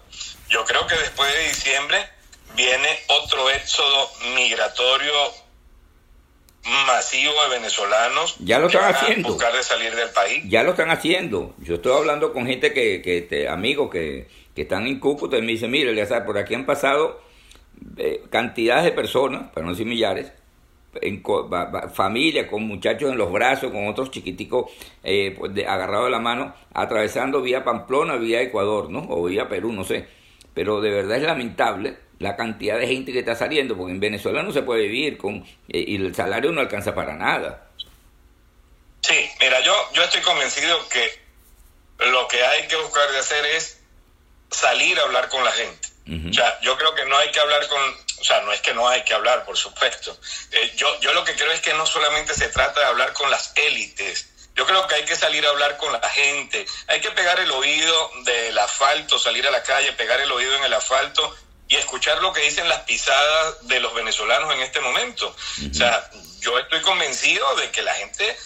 Yo 0.48 0.64
creo 0.64 0.86
que 0.86 0.96
después 0.96 1.30
de 1.32 1.48
diciembre 1.48 2.15
viene 2.56 2.88
otro 3.08 3.50
éxodo 3.50 4.10
migratorio 4.34 5.12
masivo 6.86 7.32
de 7.44 7.56
venezolanos 7.56 8.36
ya 8.40 8.58
lo 8.58 8.66
están 8.66 8.92
haciendo 8.92 9.28
buscar 9.28 9.54
de 9.54 9.62
salir 9.62 9.94
del 9.94 10.10
país 10.10 10.42
ya 10.48 10.62
lo 10.62 10.70
están 10.70 10.90
haciendo 10.90 11.54
yo 11.58 11.76
estoy 11.76 11.92
hablando 11.92 12.32
con 12.32 12.46
gente 12.46 12.72
que, 12.72 13.02
que 13.02 13.18
este, 13.18 13.48
amigos 13.48 13.90
que, 13.90 14.28
que 14.54 14.62
están 14.62 14.86
en 14.86 14.98
Cúcuta 14.98 15.36
y 15.36 15.42
me 15.42 15.52
dicen 15.52 15.70
mire 15.70 16.06
por 16.24 16.38
aquí 16.38 16.54
han 16.54 16.66
pasado 16.66 17.20
eh, 17.98 18.24
cantidades 18.30 18.84
de 18.84 18.92
personas 18.92 19.50
para 19.52 19.64
no 19.64 19.72
decir 19.72 19.86
millares 19.86 20.32
en 21.02 21.22
familia, 21.92 22.48
con 22.48 22.62
muchachos 22.66 23.10
en 23.10 23.18
los 23.18 23.30
brazos, 23.30 23.70
con 23.70 23.86
otros 23.86 24.10
chiquiticos 24.10 24.70
eh, 25.02 25.34
pues, 25.38 25.52
agarrados 25.66 26.06
de 26.06 26.10
la 26.10 26.20
mano, 26.20 26.54
atravesando 26.72 27.42
vía 27.42 27.64
Pamplona, 27.64 28.16
vía 28.16 28.40
Ecuador, 28.40 28.90
¿no? 28.90 29.06
O 29.08 29.24
vía 29.24 29.48
Perú, 29.48 29.72
no 29.72 29.84
sé. 29.84 30.06
Pero 30.56 30.80
de 30.80 30.90
verdad 30.90 31.18
es 31.18 31.22
lamentable 31.22 31.98
la 32.18 32.34
cantidad 32.34 32.78
de 32.78 32.86
gente 32.86 33.12
que 33.12 33.18
está 33.18 33.36
saliendo, 33.36 33.76
porque 33.76 33.92
en 33.92 34.00
Venezuela 34.00 34.42
no 34.42 34.52
se 34.52 34.62
puede 34.62 34.88
vivir 34.88 35.18
con 35.18 35.44
eh, 35.68 35.84
y 35.86 35.96
el 35.96 36.14
salario 36.14 36.50
no 36.50 36.62
alcanza 36.62 36.94
para 36.94 37.14
nada. 37.14 37.68
Sí, 39.02 39.30
mira, 39.38 39.60
yo, 39.60 39.74
yo 39.92 40.02
estoy 40.02 40.22
convencido 40.22 40.88
que 40.88 41.20
lo 42.10 42.26
que 42.26 42.42
hay 42.42 42.66
que 42.68 42.76
buscar 42.76 43.10
de 43.12 43.18
hacer 43.18 43.44
es 43.44 43.82
salir 44.50 44.98
a 44.98 45.02
hablar 45.02 45.28
con 45.28 45.44
la 45.44 45.52
gente. 45.52 45.88
O 46.30 46.32
sea, 46.32 46.58
yo 46.62 46.78
creo 46.78 46.94
que 46.94 47.04
no 47.04 47.18
hay 47.18 47.30
que 47.32 47.40
hablar 47.40 47.68
con, 47.68 47.80
o 48.20 48.24
sea, 48.24 48.40
no 48.40 48.52
es 48.52 48.62
que 48.62 48.72
no 48.72 48.88
hay 48.88 49.02
que 49.02 49.12
hablar, 49.12 49.44
por 49.44 49.58
supuesto. 49.58 50.16
Eh, 50.52 50.72
yo, 50.76 51.00
yo 51.00 51.12
lo 51.12 51.24
que 51.24 51.34
creo 51.34 51.52
es 51.52 51.60
que 51.60 51.74
no 51.74 51.84
solamente 51.84 52.32
se 52.32 52.48
trata 52.48 52.80
de 52.80 52.86
hablar 52.86 53.12
con 53.12 53.30
las 53.30 53.52
élites, 53.56 54.32
yo 54.56 54.66
creo 54.66 54.86
que 54.86 54.94
hay 54.96 55.04
que 55.04 55.16
salir 55.16 55.46
a 55.46 55.50
hablar 55.50 55.76
con 55.76 55.92
la 55.92 56.08
gente, 56.08 56.66
hay 56.88 57.00
que 57.00 57.10
pegar 57.10 57.38
el 57.38 57.50
oído 57.50 58.10
del 58.24 58.58
asfalto, 58.58 59.18
salir 59.18 59.46
a 59.46 59.50
la 59.50 59.62
calle, 59.62 59.92
pegar 59.92 60.20
el 60.20 60.32
oído 60.32 60.56
en 60.56 60.64
el 60.64 60.72
asfalto 60.72 61.36
y 61.68 61.76
escuchar 61.76 62.22
lo 62.22 62.32
que 62.32 62.40
dicen 62.40 62.68
las 62.68 62.80
pisadas 62.80 63.68
de 63.68 63.80
los 63.80 63.92
venezolanos 63.94 64.52
en 64.54 64.62
este 64.62 64.80
momento. 64.80 65.34
O 65.70 65.74
sea, 65.74 66.10
yo 66.40 66.58
estoy 66.58 66.80
convencido 66.80 67.54
de 67.56 67.70
que 67.70 67.82
la 67.82 67.94
gente 67.94 68.36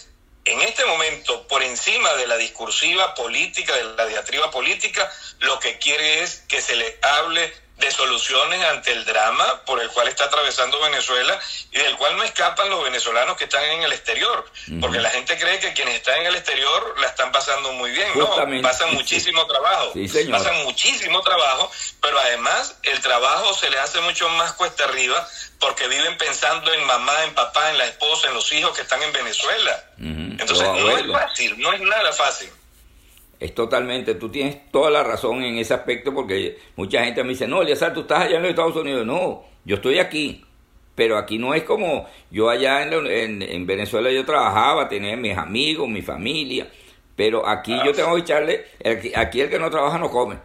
en 0.43 0.59
este 0.61 0.85
momento, 0.85 1.47
por 1.47 1.61
encima 1.61 2.13
de 2.15 2.27
la 2.27 2.35
discursiva 2.35 3.13
política, 3.13 3.75
de 3.75 3.83
la 3.83 4.07
diatriba 4.07 4.49
política, 4.49 5.11
lo 5.39 5.59
que 5.59 5.77
quiere 5.77 6.23
es 6.23 6.43
que 6.47 6.61
se 6.61 6.75
le 6.75 6.97
hable 7.01 7.53
de 7.81 7.91
soluciones 7.91 8.63
ante 8.63 8.91
el 8.91 9.03
drama 9.03 9.61
por 9.65 9.81
el 9.81 9.89
cual 9.89 10.07
está 10.07 10.25
atravesando 10.25 10.79
Venezuela 10.79 11.37
y 11.71 11.79
del 11.79 11.97
cual 11.97 12.15
no 12.15 12.23
escapan 12.23 12.69
los 12.69 12.83
venezolanos 12.83 13.35
que 13.35 13.45
están 13.45 13.63
en 13.65 13.81
el 13.83 13.91
exterior, 13.91 14.45
porque 14.79 14.99
la 14.99 15.09
gente 15.09 15.37
cree 15.37 15.59
que 15.59 15.73
quienes 15.73 15.95
están 15.95 16.19
en 16.19 16.27
el 16.27 16.35
exterior 16.35 16.95
la 16.99 17.07
están 17.07 17.31
pasando 17.31 17.73
muy 17.73 17.91
bien, 17.91 18.07
no, 18.15 18.29
pasan 18.61 18.93
muchísimo 18.93 19.45
trabajo, 19.47 19.93
pasan 20.31 20.63
muchísimo 20.63 21.21
trabajo, 21.21 21.71
pero 22.01 22.19
además 22.19 22.77
el 22.83 23.01
trabajo 23.01 23.53
se 23.55 23.69
les 23.69 23.79
hace 23.79 23.99
mucho 24.01 24.29
más 24.29 24.53
cuesta 24.53 24.85
arriba 24.85 25.27
porque 25.59 25.87
viven 25.87 26.17
pensando 26.17 26.73
en 26.73 26.85
mamá, 26.85 27.23
en 27.23 27.33
papá, 27.33 27.71
en 27.71 27.77
la 27.77 27.85
esposa, 27.85 28.27
en 28.27 28.35
los 28.35 28.51
hijos 28.53 28.75
que 28.75 28.83
están 28.83 29.01
en 29.03 29.11
Venezuela. 29.11 29.83
Entonces 29.97 30.67
no 30.67 30.97
es 30.97 31.11
fácil, 31.11 31.59
no 31.59 31.73
es 31.73 31.81
nada 31.81 32.13
fácil 32.13 32.51
es 33.41 33.55
totalmente, 33.55 34.13
tú 34.13 34.29
tienes 34.29 34.69
toda 34.71 34.91
la 34.91 35.03
razón 35.03 35.43
en 35.43 35.57
ese 35.57 35.73
aspecto 35.73 36.13
porque 36.13 36.59
mucha 36.75 37.03
gente 37.03 37.23
me 37.23 37.29
dice, 37.29 37.47
no, 37.47 37.63
Eliazar, 37.63 37.91
tú 37.91 38.01
estás 38.01 38.25
allá 38.25 38.35
en 38.35 38.43
los 38.43 38.51
Estados 38.51 38.75
Unidos. 38.75 39.03
No, 39.03 39.43
yo 39.65 39.77
estoy 39.77 39.97
aquí, 39.97 40.45
pero 40.93 41.17
aquí 41.17 41.39
no 41.39 41.55
es 41.55 41.63
como 41.63 42.07
yo 42.29 42.51
allá 42.51 42.83
en, 42.83 43.41
en, 43.41 43.65
Venezuela 43.65 44.11
yo 44.11 44.23
trabajaba, 44.25 44.87
tenía 44.87 45.17
mis 45.17 45.35
amigos, 45.35 45.89
mi 45.89 46.03
familia, 46.03 46.67
pero 47.15 47.47
aquí 47.47 47.75
yo 47.83 47.93
tengo 47.93 48.13
que 48.13 48.21
echarle, 48.21 48.67
aquí 49.15 49.41
el 49.41 49.49
que 49.49 49.57
no 49.57 49.71
trabaja 49.71 49.97
no 49.97 50.11
come. 50.11 50.37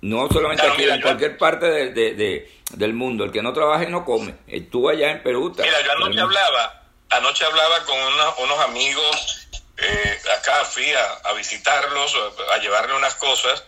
No 0.00 0.28
solamente 0.28 0.66
aquí, 0.66 0.82
en 0.82 1.00
cualquier 1.00 1.38
parte 1.38 1.66
de, 1.92 2.50
del 2.72 2.92
mundo, 2.92 3.24
el 3.24 3.30
que 3.30 3.40
no 3.40 3.52
trabaja 3.52 3.84
no 3.84 4.04
come. 4.04 4.34
Tú 4.68 4.88
allá 4.88 5.12
en 5.12 5.22
Perú. 5.22 5.54
Mira, 5.56 5.80
yo 5.80 5.92
anoche 5.92 6.20
hablaba, 6.20 6.82
anoche 7.10 7.44
hablaba 7.44 7.84
con 7.84 7.96
unos 8.44 8.60
amigos 8.68 9.45
eh, 9.78 10.20
acá 10.38 10.64
fui 10.64 10.90
a, 10.92 11.32
visitarlos, 11.32 12.14
a 12.52 12.58
llevarle 12.58 12.94
unas 12.94 13.14
cosas, 13.16 13.62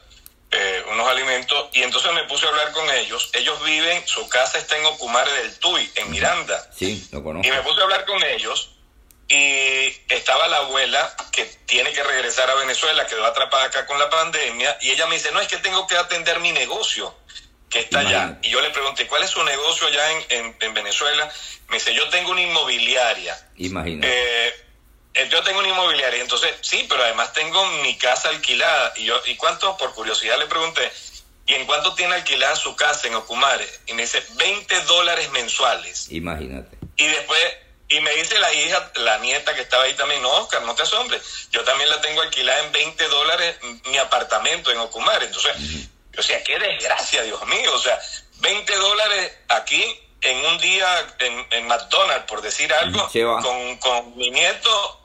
eh, 0.51 0.83
unos 0.91 1.09
alimentos, 1.09 1.69
y 1.73 1.83
entonces 1.83 2.13
me 2.13 2.25
puse 2.25 2.47
a 2.47 2.49
hablar 2.49 2.73
con 2.73 2.89
ellos. 2.91 3.31
Ellos 3.35 3.63
viven, 3.65 4.07
su 4.07 4.29
casa 4.29 4.59
está 4.59 4.79
en 4.79 4.87
Ocumare 4.87 5.31
del 5.33 5.59
Tuy, 5.59 5.91
en 5.97 6.11
Miranda. 6.11 6.71
Sí, 6.75 7.07
lo 7.13 7.23
conozco. 7.23 7.47
Y 7.47 7.51
me 7.51 7.63
puse 7.63 7.81
a 7.81 7.85
hablar 7.85 8.07
con 8.07 8.23
ellos, 8.25 8.71
y 9.29 9.93
estaba 10.09 10.49
la 10.49 10.59
abuela 10.59 11.15
que 11.33 11.45
tiene 11.67 11.93
que 11.93 12.03
regresar 12.03 12.51
a 12.51 12.55
Venezuela, 12.55 13.07
quedó 13.07 13.27
atrapada 13.27 13.65
acá 13.65 13.87
con 13.87 13.99
la 13.99 14.09
pandemia, 14.09 14.79
y 14.81 14.91
ella 14.91 15.07
me 15.07 15.17
dice, 15.17 15.31
no, 15.33 15.41
es 15.41 15.49
que 15.49 15.59
tengo 15.59 15.87
que 15.87 15.97
atender 15.97 16.41
mi 16.41 16.53
negocio 16.53 17.15
que 17.69 17.81
está 17.81 18.01
allá. 18.01 18.39
Y 18.43 18.49
yo 18.49 18.63
le 18.63 18.71
pregunté, 18.71 19.07
¿cuál 19.07 19.23
es 19.25 19.31
su 19.31 19.43
negocio 19.45 19.87
allá 19.87 20.13
en, 20.31 20.57
en, 20.59 20.73
Venezuela? 20.73 21.31
Me 21.69 21.77
dice, 21.77 21.93
yo 21.93 22.09
tengo 22.09 22.31
una 22.31 22.41
inmobiliaria. 22.41 23.39
Imagínate. 23.57 24.09
Eh, 24.11 24.68
yo 25.31 25.43
tengo 25.43 25.59
una 25.59 25.69
inmobiliaria, 25.69 26.21
entonces 26.21 26.55
sí, 26.61 26.87
pero 26.89 27.03
además 27.03 27.33
tengo 27.33 27.65
mi 27.83 27.97
casa 27.97 28.29
alquilada. 28.29 28.93
Y 28.97 29.05
yo, 29.05 29.21
¿y 29.27 29.37
cuánto? 29.37 29.77
Por 29.77 29.95
curiosidad 29.95 30.39
le 30.39 30.47
pregunté, 30.47 30.91
¿y 31.47 31.55
en 31.55 31.67
cuánto 31.67 31.95
tiene 31.95 32.15
alquilada 32.15 32.55
su 32.57 32.77
casa 32.77 33.09
en 33.09 33.15
Ocumare? 33.15 33.69
Y 33.87 33.95
me 33.95 34.03
dice, 34.03 34.23
20 34.37 34.81
dólares 34.83 35.31
mensuales. 35.31 36.11
Imagínate. 36.11 36.77
Y 36.97 37.07
después, 37.07 37.41
y 37.89 38.01
me 38.01 38.15
dice 38.15 38.39
la 38.39 38.53
hija, 38.53 38.93
la 38.97 39.19
nieta 39.19 39.55
que 39.55 39.63
estaba 39.63 39.85
ahí 39.85 39.95
también, 39.95 40.23
no, 40.23 40.31
Oscar, 40.31 40.63
no 40.63 40.75
te 40.75 40.83
asombres, 40.83 41.49
yo 41.51 41.65
también 41.65 41.89
la 41.89 42.01
tengo 42.01 42.21
alquilada 42.21 42.65
en 42.65 42.73
20 42.73 43.09
dólares 43.09 43.57
mi 43.87 43.99
apartamento 43.99 44.71
en 44.71 44.79
Ocumare. 44.79 45.27
Entonces, 45.27 45.53
o 46.17 46.23
sea, 46.23 46.43
qué 46.45 46.59
desgracia, 46.59 47.23
Dios 47.23 47.45
mío, 47.47 47.75
o 47.75 47.79
sea, 47.79 47.99
20 48.41 48.77
dólares 48.77 49.33
aquí 49.49 50.08
en 50.21 50.45
un 50.47 50.59
día 50.59 51.15
en, 51.21 51.47
en 51.51 51.67
McDonald's, 51.67 52.27
por 52.27 52.43
decir 52.43 52.73
algo, 52.73 53.09
con, 53.43 53.77
con 53.79 54.17
mi 54.17 54.31
nieto 54.31 54.99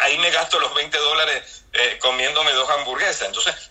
ahí 0.00 0.18
me 0.18 0.30
gasto 0.30 0.58
los 0.58 0.74
20 0.74 0.96
dólares 0.98 1.64
eh, 1.72 1.98
comiéndome 2.00 2.52
dos 2.52 2.68
hamburguesas. 2.70 3.28
Entonces, 3.28 3.70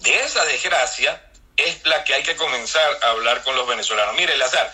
de 0.00 0.20
esa 0.20 0.44
desgracia 0.44 1.22
es 1.56 1.84
la 1.86 2.04
que 2.04 2.14
hay 2.14 2.22
que 2.22 2.36
comenzar 2.36 2.98
a 3.02 3.10
hablar 3.10 3.42
con 3.42 3.56
los 3.56 3.66
venezolanos. 3.66 4.14
Mire, 4.16 4.36
Lazar, 4.36 4.72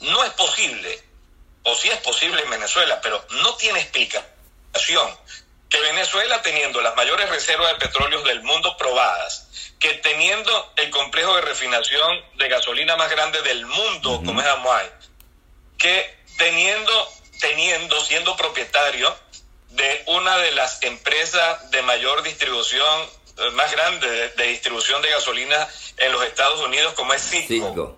no 0.00 0.24
es 0.24 0.30
posible, 0.32 1.02
o 1.62 1.74
sí 1.74 1.88
es 1.88 1.98
posible 1.98 2.42
en 2.42 2.50
Venezuela, 2.50 3.00
pero 3.00 3.24
no 3.42 3.54
tiene 3.56 3.80
explicación 3.80 5.18
que 5.74 5.80
Venezuela, 5.80 6.40
teniendo 6.40 6.80
las 6.80 6.94
mayores 6.94 7.28
reservas 7.30 7.72
de 7.72 7.86
petróleo 7.86 8.22
del 8.22 8.42
mundo 8.42 8.76
probadas, 8.76 9.48
que 9.80 9.94
teniendo 9.94 10.72
el 10.76 10.90
complejo 10.90 11.34
de 11.34 11.42
refinación 11.42 12.24
de 12.36 12.48
gasolina 12.48 12.96
más 12.96 13.10
grande 13.10 13.42
del 13.42 13.66
mundo, 13.66 14.22
como 14.24 14.40
es 14.40 14.46
Amuay, 14.46 14.88
que 15.76 16.16
teniendo 16.38 17.08
teniendo, 17.40 18.00
siendo 18.00 18.36
propietario 18.36 19.14
de 19.70 20.04
una 20.06 20.38
de 20.38 20.52
las 20.52 20.82
empresas 20.82 21.70
de 21.72 21.82
mayor 21.82 22.22
distribución, 22.22 23.02
eh, 23.38 23.50
más 23.50 23.72
grande 23.72 24.30
de, 24.30 24.46
distribución 24.46 25.02
de 25.02 25.10
gasolina 25.10 25.68
en 25.96 26.12
los 26.12 26.22
Estados 26.24 26.60
Unidos, 26.60 26.94
como 26.94 27.12
es 27.12 27.22
Citgo, 27.22 27.96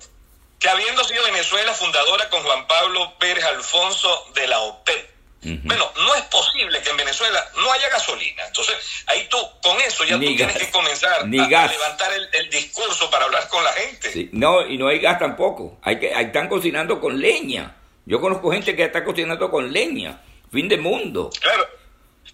que 0.58 0.68
habiendo 0.68 1.04
sido 1.04 1.22
Venezuela 1.24 1.74
fundadora 1.74 2.30
con 2.30 2.42
Juan 2.42 2.66
Pablo 2.66 3.12
Pérez 3.18 3.44
Alfonso 3.44 4.26
de 4.34 4.46
la 4.46 4.60
OPEP, 4.60 5.15
Bueno, 5.42 5.92
no 5.96 6.14
es 6.14 6.22
posible 6.22 6.80
que 6.82 6.90
en 6.90 6.96
Venezuela 6.96 7.44
no 7.56 7.70
haya 7.72 7.88
gasolina. 7.88 8.44
Entonces, 8.46 8.76
ahí 9.06 9.28
tú, 9.28 9.38
con 9.62 9.80
eso 9.80 10.04
ya 10.04 10.14
tú 10.14 10.20
tienes 10.20 10.56
que 10.56 10.70
comenzar 10.70 11.20
a, 11.20 11.24
levantar 11.24 12.12
el, 12.32 12.50
discurso 12.50 13.08
para 13.10 13.26
hablar 13.26 13.48
con 13.48 13.62
la 13.62 13.72
gente. 13.72 14.28
No, 14.32 14.66
y 14.66 14.76
no 14.76 14.88
hay 14.88 14.98
gas 14.98 15.18
tampoco. 15.18 15.78
Hay 15.82 16.00
que, 16.00 16.08
están 16.08 16.48
cocinando 16.48 17.00
con 17.00 17.20
leña. 17.20 17.76
Yo 18.06 18.20
conozco 18.20 18.50
gente 18.50 18.74
que 18.74 18.84
está 18.84 19.04
cocinando 19.04 19.50
con 19.50 19.72
leña, 19.72 20.20
fin 20.50 20.68
de 20.68 20.78
mundo. 20.78 21.30
Claro, 21.40 21.68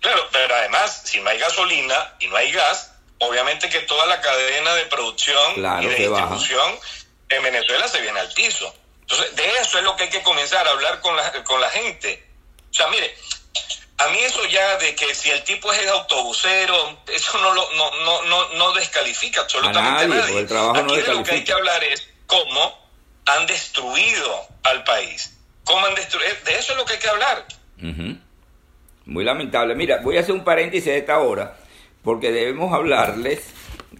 claro, 0.00 0.28
pero 0.30 0.54
además, 0.54 1.02
si 1.04 1.20
no 1.20 1.28
hay 1.28 1.38
gasolina 1.38 2.14
y 2.20 2.28
no 2.28 2.36
hay 2.36 2.52
gas, 2.52 2.94
obviamente 3.18 3.68
que 3.68 3.80
toda 3.80 4.06
la 4.06 4.20
cadena 4.20 4.74
de 4.74 4.86
producción 4.86 5.54
y 5.56 5.86
de 5.86 5.96
distribución 5.96 6.78
en 7.28 7.42
Venezuela 7.42 7.88
se 7.88 8.00
viene 8.00 8.20
al 8.20 8.32
piso. 8.32 8.74
Entonces, 9.00 9.34
de 9.36 9.46
eso 9.60 9.78
es 9.78 9.84
lo 9.84 9.96
que 9.96 10.04
hay 10.04 10.10
que 10.10 10.22
comenzar 10.22 10.66
a 10.66 10.70
hablar 10.70 11.00
con 11.00 11.16
la, 11.16 11.44
con 11.44 11.60
la 11.60 11.70
gente. 11.70 12.31
O 12.72 12.74
sea, 12.74 12.88
mire, 12.88 13.14
a 13.98 14.08
mí 14.08 14.18
eso 14.18 14.44
ya 14.46 14.78
de 14.78 14.96
que 14.96 15.14
si 15.14 15.30
el 15.30 15.44
tipo 15.44 15.72
es 15.72 15.78
el 15.80 15.88
autobusero, 15.90 16.98
eso 17.06 17.38
no 17.38 17.54
lo, 17.54 17.72
no, 17.74 17.90
no, 18.04 18.22
no, 18.24 18.48
no 18.54 18.72
descalifica 18.72 19.42
absolutamente 19.42 20.04
a 20.04 20.08
nadie. 20.08 20.40
El 20.40 20.46
trabajo 20.48 20.80
Aquí 20.80 20.96
de 20.96 21.14
lo 21.14 21.22
que 21.22 21.32
hay 21.32 21.44
que 21.44 21.52
hablar 21.52 21.84
es 21.84 22.08
cómo 22.26 22.82
han 23.26 23.46
destruido 23.46 24.48
al 24.64 24.82
país 24.82 25.32
cómo 25.64 25.86
han 25.86 25.94
destruido. 25.94 26.30
De 26.44 26.52
eso 26.52 26.72
es 26.72 26.78
lo 26.78 26.84
que 26.84 26.94
hay 26.94 26.98
que 26.98 27.08
hablar. 27.08 27.44
Muy 29.06 29.24
lamentable. 29.24 29.74
Mira, 29.74 29.98
voy 30.02 30.16
a 30.16 30.20
hacer 30.20 30.34
un 30.34 30.44
paréntesis 30.44 30.86
de 30.86 30.98
esta 30.98 31.18
hora, 31.18 31.56
porque 32.02 32.30
debemos 32.30 32.72
hablarles 32.72 33.52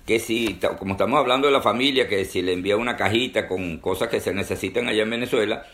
que 0.06 0.18
si, 0.18 0.58
como 0.78 0.92
estamos 0.92 1.18
hablando 1.18 1.46
de 1.46 1.52
la 1.52 1.60
familia, 1.60 2.08
que 2.08 2.24
si 2.24 2.42
le 2.42 2.52
envía 2.52 2.76
una 2.76 2.96
cajita 2.96 3.46
con 3.46 3.78
cosas 3.78 4.08
que 4.08 4.20
se 4.20 4.32
necesitan 4.32 4.88
allá 4.88 5.02
en 5.02 5.10
Venezuela, 5.10 5.66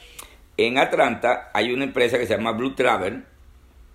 en 0.59 0.77
Atlanta 0.77 1.51
hay 1.55 1.73
una 1.73 1.85
empresa 1.85 2.19
que 2.19 2.27
se 2.27 2.37
llama 2.37 2.53
Blue 2.53 2.75
Travel, 2.75 3.25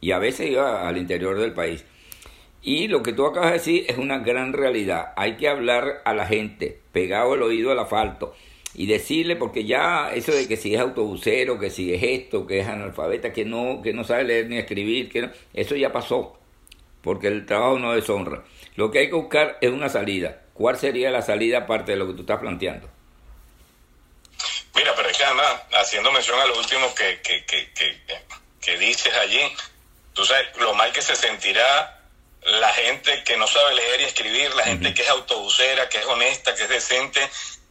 y 0.00 0.12
a 0.12 0.18
veces 0.18 0.50
iba 0.50 0.88
al 0.88 0.96
interior 0.96 1.38
del 1.38 1.52
país. 1.52 1.84
Y 2.62 2.88
lo 2.88 3.02
que 3.02 3.12
tú 3.12 3.26
acabas 3.26 3.50
de 3.50 3.58
decir 3.58 3.84
es 3.88 3.98
una 3.98 4.18
gran 4.18 4.52
realidad. 4.52 5.12
Hay 5.16 5.36
que 5.36 5.48
hablar 5.48 6.00
a 6.04 6.14
la 6.14 6.26
gente, 6.26 6.80
pegado 6.92 7.34
el 7.34 7.42
oído 7.42 7.70
al 7.70 7.78
asfalto, 7.78 8.34
y 8.74 8.86
decirle, 8.86 9.36
porque 9.36 9.64
ya 9.64 10.12
eso 10.12 10.32
de 10.32 10.48
que 10.48 10.56
si 10.56 10.74
es 10.74 10.80
autobusero, 10.80 11.58
que 11.58 11.70
si 11.70 11.94
es 11.94 12.02
esto, 12.02 12.46
que 12.46 12.60
es 12.60 12.66
analfabeta, 12.66 13.32
que 13.32 13.44
no, 13.44 13.80
que 13.82 13.92
no 13.92 14.02
sabe 14.02 14.24
leer 14.24 14.48
ni 14.48 14.58
escribir, 14.58 15.08
que 15.08 15.30
eso 15.52 15.76
ya 15.76 15.92
pasó, 15.92 16.38
porque 17.00 17.28
el 17.28 17.46
trabajo 17.46 17.78
no 17.78 17.92
deshonra. 17.92 18.42
Lo 18.76 18.90
que 18.90 19.00
hay 19.00 19.08
que 19.08 19.14
buscar 19.14 19.58
es 19.60 19.70
una 19.70 19.88
salida. 19.88 20.42
¿Cuál 20.54 20.76
sería 20.76 21.10
la 21.10 21.22
salida 21.22 21.58
aparte 21.58 21.92
de 21.92 21.98
lo 21.98 22.06
que 22.08 22.14
tú 22.14 22.20
estás 22.20 22.40
planteando? 22.40 22.88
Haciendo 25.72 26.12
mención 26.12 26.38
a 26.40 26.46
lo 26.46 26.58
último 26.58 26.94
que, 26.94 27.20
que, 27.20 27.44
que, 27.44 27.72
que, 27.72 28.00
que 28.60 28.78
dices 28.78 29.14
allí, 29.14 29.40
tú 30.12 30.24
sabes 30.24 30.56
lo 30.56 30.74
mal 30.74 30.92
que 30.92 31.02
se 31.02 31.16
sentirá 31.16 32.00
la 32.44 32.72
gente 32.74 33.24
que 33.24 33.36
no 33.36 33.46
sabe 33.46 33.74
leer 33.74 34.02
y 34.02 34.04
escribir, 34.04 34.54
la 34.54 34.64
gente 34.64 34.92
que 34.92 35.02
es 35.02 35.08
autobusera, 35.08 35.88
que 35.88 35.98
es 35.98 36.04
honesta, 36.04 36.54
que 36.54 36.64
es 36.64 36.68
decente, 36.68 37.20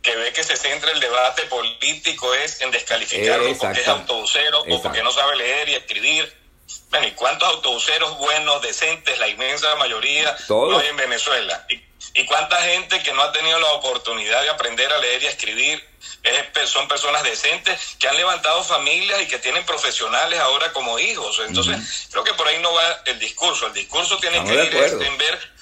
que 0.01 0.15
ve 0.15 0.33
que 0.33 0.43
se 0.43 0.57
centra 0.57 0.91
el 0.91 0.99
debate 0.99 1.43
político 1.43 2.33
es 2.33 2.59
en 2.61 2.71
descalificarlo 2.71 3.55
porque 3.57 3.81
es 3.81 3.87
autobusero 3.87 4.61
o 4.61 4.81
porque 4.81 5.03
no 5.03 5.11
sabe 5.11 5.35
leer 5.37 5.69
y 5.69 5.75
escribir. 5.75 6.43
Bueno, 6.89 7.07
¿y 7.07 7.11
cuántos 7.11 7.47
autobuseros 7.49 8.17
buenos, 8.17 8.61
decentes, 8.61 9.17
la 9.19 9.27
inmensa 9.27 9.75
mayoría, 9.75 10.35
no 10.49 10.77
hay 10.79 10.87
en 10.87 10.97
Venezuela? 10.97 11.65
¿Y, 11.69 11.81
¿Y 12.13 12.25
cuánta 12.25 12.61
gente 12.61 13.01
que 13.01 13.11
no 13.13 13.23
ha 13.23 13.31
tenido 13.31 13.59
la 13.59 13.71
oportunidad 13.73 14.41
de 14.41 14.49
aprender 14.49 14.91
a 14.91 14.97
leer 14.99 15.23
y 15.23 15.27
a 15.27 15.29
escribir 15.31 15.83
es, 16.21 16.69
son 16.69 16.87
personas 16.87 17.23
decentes 17.23 17.95
que 17.99 18.07
han 18.07 18.15
levantado 18.15 18.63
familias 18.63 19.21
y 19.21 19.27
que 19.27 19.39
tienen 19.39 19.65
profesionales 19.65 20.39
ahora 20.39 20.71
como 20.73 20.99
hijos? 20.99 21.41
Entonces, 21.47 22.07
creo 22.11 22.23
que 22.23 22.33
por 22.35 22.47
ahí 22.47 22.59
no 22.59 22.71
va 22.73 23.01
el 23.05 23.17
discurso. 23.17 23.67
El 23.67 23.73
discurso 23.73 24.17
tiene 24.19 24.43
que 24.43 24.53
ir 24.53 24.75
en 25.01 25.17
ver 25.17 25.53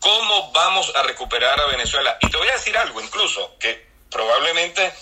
cómo 0.00 0.50
vamos 0.50 0.92
a 0.96 1.02
recuperar 1.04 1.60
a 1.60 1.66
Venezuela. 1.66 2.16
Y 2.20 2.28
te 2.28 2.36
voy 2.36 2.48
a 2.48 2.52
decir 2.52 2.76
algo, 2.76 3.00
incluso, 3.00 3.56
que 3.60 3.86
probablemente 4.10 4.92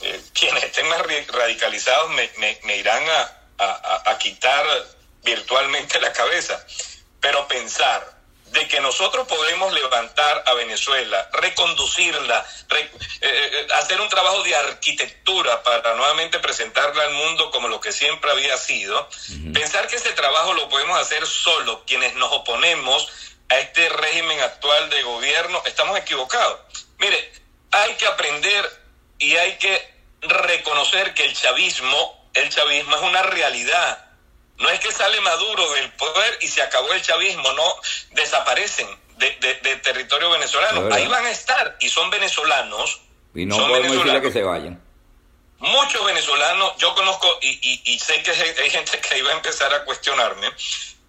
eh, 0.00 0.20
quienes 0.34 0.64
estén 0.64 0.88
más 0.88 1.00
radicalizados 1.28 2.10
me, 2.10 2.30
me, 2.64 2.76
irán 2.76 3.04
a, 3.58 4.10
a, 4.10 4.18
quitar 4.18 4.66
virtualmente 5.22 6.00
la 6.00 6.12
cabeza. 6.12 6.64
Pero 7.20 7.46
pensar 7.46 8.15
de 8.52 8.68
que 8.68 8.80
nosotros 8.80 9.26
podemos 9.26 9.72
levantar 9.72 10.44
a 10.46 10.54
Venezuela, 10.54 11.28
reconducirla, 11.32 12.46
eh, 12.70 12.90
eh, 13.20 13.66
hacer 13.74 14.00
un 14.00 14.08
trabajo 14.08 14.42
de 14.42 14.54
arquitectura 14.54 15.62
para 15.62 15.94
nuevamente 15.94 16.38
presentarla 16.38 17.04
al 17.04 17.12
mundo 17.12 17.50
como 17.50 17.68
lo 17.68 17.80
que 17.80 17.92
siempre 17.92 18.30
había 18.30 18.56
sido, 18.56 19.08
pensar 19.52 19.88
que 19.88 19.96
ese 19.96 20.12
trabajo 20.12 20.54
lo 20.54 20.68
podemos 20.68 20.98
hacer 20.98 21.26
solo 21.26 21.84
quienes 21.84 22.14
nos 22.14 22.32
oponemos 22.32 23.08
a 23.48 23.58
este 23.58 23.88
régimen 23.88 24.40
actual 24.40 24.90
de 24.90 25.02
gobierno, 25.02 25.62
estamos 25.66 25.98
equivocados. 25.98 26.60
Mire, 26.98 27.32
hay 27.70 27.94
que 27.94 28.06
aprender 28.06 28.82
y 29.18 29.36
hay 29.36 29.56
que 29.58 29.96
reconocer 30.22 31.14
que 31.14 31.24
el 31.24 31.34
chavismo, 31.34 32.30
el 32.34 32.48
chavismo 32.48 32.96
es 32.96 33.02
una 33.02 33.22
realidad. 33.22 34.05
No 34.58 34.70
es 34.70 34.80
que 34.80 34.90
sale 34.90 35.20
Maduro 35.20 35.70
del 35.72 35.92
poder 35.92 36.38
y 36.40 36.48
se 36.48 36.62
acabó 36.62 36.92
el 36.92 37.02
chavismo, 37.02 37.52
no, 37.52 37.74
desaparecen 38.12 38.88
de, 39.18 39.30
territorio 39.82 40.30
venezolano. 40.30 40.92
Ahí 40.94 41.06
van 41.06 41.24
a 41.26 41.30
estar 41.30 41.76
y 41.80 41.88
son 41.88 42.10
venezolanos. 42.10 43.00
Y 43.34 43.46
no 43.46 43.56
podemos 43.56 43.92
decirle 43.92 44.22
que 44.22 44.32
se 44.32 44.42
vayan. 44.42 44.82
Muchos 45.58 46.04
venezolanos, 46.04 46.76
yo 46.78 46.94
conozco 46.94 47.38
y, 47.40 47.82
y, 47.84 47.98
sé 47.98 48.22
que 48.22 48.30
hay 48.30 48.70
gente 48.70 49.00
que 49.00 49.18
iba 49.18 49.30
a 49.30 49.34
empezar 49.34 49.72
a 49.72 49.84
cuestionarme. 49.84 50.48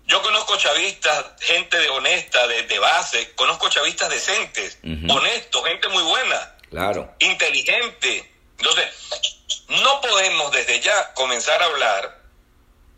Yo 0.06 0.22
conozco 0.22 0.56
chavistas, 0.56 1.26
gente 1.42 1.78
de 1.78 1.90
honesta, 1.90 2.48
de, 2.48 2.80
base, 2.80 3.34
conozco 3.36 3.70
chavistas 3.70 4.10
decentes, 4.10 4.80
honestos, 4.84 5.66
gente 5.66 5.90
muy 5.90 6.04
buena 6.04 6.58
Claro. 6.70 7.14
Inteligente. 7.20 8.32
Entonces, 8.58 8.86
no 9.70 10.02
podemos 10.02 10.52
desde 10.52 10.80
ya 10.80 11.14
comenzar 11.14 11.62
a 11.62 11.66
hablar 11.66 12.17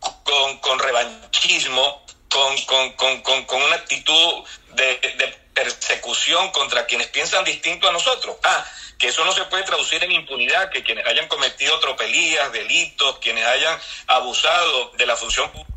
con, 0.00 0.58
con 0.58 0.78
revanchismo, 0.78 2.04
con, 2.28 2.56
con, 2.96 3.22
con, 3.22 3.62
una 3.62 3.76
actitud 3.76 4.44
de, 4.74 4.96
de, 5.18 5.40
persecución 5.54 6.50
contra 6.52 6.86
quienes 6.86 7.08
piensan 7.08 7.44
distinto 7.44 7.88
a 7.88 7.92
nosotros. 7.92 8.36
Ah, 8.44 8.64
que 8.98 9.08
eso 9.08 9.24
no 9.24 9.32
se 9.32 9.44
puede 9.44 9.64
traducir 9.64 10.02
en 10.04 10.12
impunidad, 10.12 10.70
que 10.70 10.82
quienes 10.82 11.06
hayan 11.06 11.28
cometido 11.28 11.78
tropelías, 11.80 12.52
delitos, 12.52 13.18
quienes 13.18 13.44
hayan 13.44 13.78
abusado 14.06 14.92
de 14.96 15.06
la 15.06 15.16
función 15.16 15.50
pública 15.50 15.69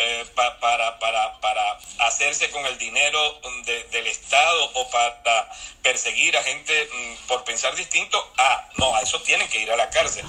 eh, 0.00 0.24
para, 0.34 0.98
para, 0.98 1.40
para 1.40 1.78
hacerse 1.98 2.50
con 2.50 2.64
el 2.66 2.78
dinero 2.78 3.40
del 3.90 4.06
Estado 4.06 4.70
o 4.74 4.90
para 4.90 5.50
perseguir 5.82 6.36
a 6.36 6.42
gente 6.42 6.88
mm, 6.92 7.26
por 7.26 7.42
pensar 7.44 7.74
distinto, 7.74 8.32
ah, 8.38 8.68
no, 8.76 8.94
a 8.94 9.00
eso 9.00 9.20
tienen 9.22 9.48
que 9.48 9.60
ir 9.60 9.70
a 9.72 9.76
la 9.76 9.90
cárcel. 9.90 10.24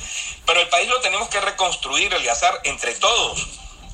Pero 0.46 0.62
el 0.62 0.70
país 0.70 0.90
lo 0.90 1.00
tenemos 1.02 1.30
que 1.30 1.40
reconstruir, 1.40 2.14
azar 2.30 2.60
entre 2.64 2.96
todos, 2.96 3.48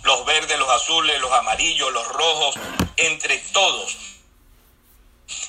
los 0.04 0.26
verdes, 0.26 0.58
los 0.58 0.70
azules, 0.70 1.20
los 1.20 1.32
amarillos, 1.34 1.92
los 1.92 2.08
rojos, 2.08 2.56
entre 2.96 3.38
todos. 3.52 3.98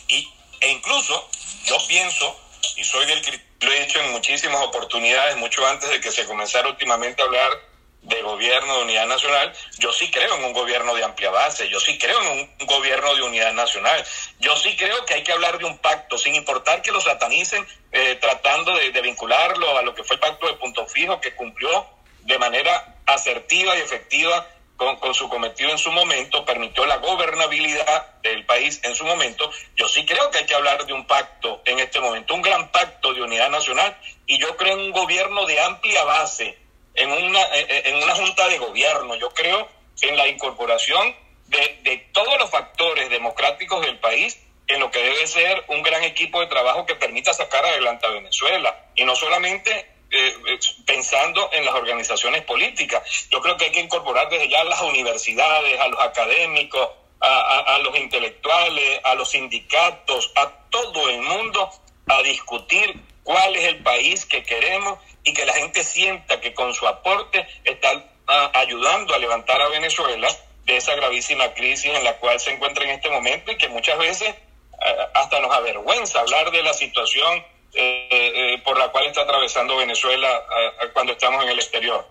Y, 0.09 0.29
e 0.61 0.69
incluso 0.71 1.31
yo 1.65 1.77
pienso, 1.87 2.37
y 2.77 2.85
soy 2.85 3.07
del 3.07 3.23
lo 3.61 3.73
he 3.73 3.87
dicho 3.87 4.01
en 4.01 4.13
muchísimas 4.13 4.63
oportunidades, 4.63 5.37
mucho 5.37 5.67
antes 5.67 5.89
de 5.89 6.01
que 6.01 6.11
se 6.11 6.27
comenzara 6.27 6.69
últimamente 6.69 7.23
a 7.23 7.25
hablar 7.25 7.76
de 8.07 8.23
gobierno 8.23 8.77
de 8.77 8.83
unidad 8.85 9.07
nacional, 9.07 9.53
yo 9.79 9.93
sí 9.93 10.09
creo 10.13 10.37
en 10.37 10.45
un 10.45 10.53
gobierno 10.53 10.95
de 10.95 11.03
amplia 11.03 11.31
base, 11.31 11.69
yo 11.69 11.81
sí 11.81 11.99
creo 11.99 12.23
en 12.23 12.49
un 12.61 12.67
gobierno 12.67 13.15
de 13.17 13.23
unidad 13.23 13.53
nacional, 13.53 14.05
yo 14.39 14.57
sí 14.57 14.77
creo 14.77 15.05
que 15.05 15.15
hay 15.15 15.25
que 15.25 15.33
hablar 15.33 15.59
de 15.59 15.65
un 15.65 15.79
pacto, 15.79 16.17
sin 16.17 16.37
importar 16.37 16.83
que 16.83 16.93
lo 16.93 17.01
satanicen, 17.01 17.67
eh, 17.91 18.17
tratando 18.21 18.73
de, 18.77 19.01
vincularlo 19.01 19.77
a 19.77 19.83
lo 19.83 19.95
que 19.95 20.05
fue 20.05 20.15
el 20.15 20.21
pacto 20.21 20.47
de 20.47 20.55
punto 20.55 20.87
fijo 20.87 21.21
que 21.21 21.35
cumplió 21.35 21.87
de 22.21 22.39
manera 22.39 22.97
asertiva 23.07 23.77
y 23.77 23.81
efectiva 23.81 24.47
con, 24.77 24.97
con, 24.97 25.13
su 25.13 25.29
cometido 25.29 25.71
en 25.71 25.79
su 25.79 25.91
momento, 25.91 26.45
permitió 26.45 26.87
la 26.87 26.99
gobernabilidad 26.99 28.21
del 28.23 28.45
país 28.45 28.81
en 28.85 28.95
su 28.95 29.05
momento. 29.05 29.51
Yo 29.75 29.89
sí 29.89 30.05
creo 30.07 30.31
que 30.31 30.39
hay 30.39 30.47
que 30.47 30.55
hablar 30.55 30.87
de 30.87 30.93
un 30.93 31.07
pacto 31.07 31.63
en 31.65 31.81
este 31.81 31.99
momento, 31.99 32.35
un 32.35 32.43
gran 32.43 32.71
pacto 32.71 33.15
de 33.15 33.23
unidad 33.23 33.51
nacional, 33.51 33.97
y 34.27 34.39
yo 34.39 34.57
creo 34.57 34.75
en 34.75 34.81
un 34.81 34.93
gobierno 34.93 35.45
de 35.47 35.61
amplia 35.61 36.05
base, 36.05 36.66
en 36.97 37.11
una, 37.11 37.43
eh, 37.43 37.67
eh, 37.69 37.83
en 37.87 37.97
una 37.97 38.15
junta 38.15 38.49
de 38.49 38.59
gobierno. 38.59 39.15
Yo 39.17 39.31
creo 39.31 39.69
en 40.03 40.17
la 40.17 40.29
incorporación 40.29 41.15
de, 41.47 41.79
de 41.83 41.97
todos 42.13 42.39
los 42.39 42.51
factores 42.51 43.09
democráticos 43.09 43.85
del 43.85 43.99
país 43.99 44.39
en 44.67 44.81
lo 44.81 44.91
que 44.91 44.99
debe 44.99 45.27
ser 45.27 45.65
un 45.69 45.83
gran 45.83 46.03
equipo 46.03 46.41
de 46.41 46.49
trabajo 46.49 46.87
que 46.87 46.97
permita 46.97 47.33
sacar 47.33 47.65
adelante 47.65 48.07
a 48.07 48.11
Venezuela. 48.11 48.87
Y 48.97 49.05
no 49.05 49.15
solamente 49.15 49.97
eh, 50.11 50.59
pensando 50.87 51.51
en 51.53 51.65
las 51.65 51.75
organizaciones 51.75 52.43
políticas. 52.43 53.29
Yo 53.29 53.41
creo 53.41 53.57
que 53.57 53.67
hay 53.67 53.73
que 53.73 53.81
incorporar 53.81 54.29
desde 54.29 54.49
ya 54.49 54.61
a 54.61 54.65
las 54.65 54.81
universidades, 54.81 55.81
a 55.81 55.89
los 55.89 56.01
académicos, 56.01 56.89
a, 57.21 57.75
a, 57.75 57.79
los 57.79 57.97
intelectuales, 57.99 59.01
a 59.03 59.15
los 59.17 59.31
sindicatos, 59.31 60.33
a 60.37 60.49
todo 60.71 61.09
el 61.09 61.23
mundo 61.23 61.71
a 62.07 62.23
discutir 62.23 63.01
cuál 63.25 63.57
es 63.57 63.65
el 63.65 63.83
país 63.83 64.25
que 64.27 64.45
queremos 64.45 65.01
y 65.27 65.35
que 65.35 65.45
la 65.45 65.53
gente 65.53 65.83
sienta 65.83 66.41
que 66.41 66.55
con 66.55 66.73
su 66.73 66.87
aporte 66.87 67.47
están 67.65 68.03
ah, 68.29 68.53
ayudando 68.55 69.13
a 69.13 69.19
levantar 69.19 69.61
a 69.61 69.69
Venezuela 69.69 70.29
de 70.65 70.77
esa 70.77 70.95
gravísima 70.95 71.53
crisis 71.53 71.93
en 71.93 72.05
la 72.05 72.17
cual 72.19 72.39
se 72.39 72.53
encuentra 72.53 72.85
en 72.85 72.91
este 72.91 73.11
momento 73.11 73.51
y 73.51 73.57
que 73.57 73.69
muchas 73.69 73.99
veces 73.99 74.33
ah, 74.81 75.11
hasta 75.15 75.41
nos 75.41 75.53
avergüenza 75.53 76.21
hablar 76.21 76.53
de 76.53 76.63
la 76.63 76.73
situación 76.73 77.45
eh, 77.75 78.09
eh, 78.11 78.63
por 78.65 78.79
la 78.79 78.89
cual 78.93 79.07
está 79.07 79.23
atravesando 79.23 79.77
Venezuela 79.77 80.29
ah, 80.31 80.87
cuando 80.95 81.13
estamos 81.13 81.43
en 81.43 81.51
el 81.51 81.59
exterior. 81.59 82.07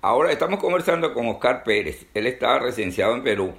Ahora 0.00 0.32
estamos 0.32 0.58
conversando 0.58 1.12
con 1.12 1.28
Oscar 1.28 1.64
Pérez, 1.64 2.06
él 2.14 2.26
está 2.26 2.58
residenciado 2.58 3.14
en 3.14 3.22
Perú. 3.22 3.54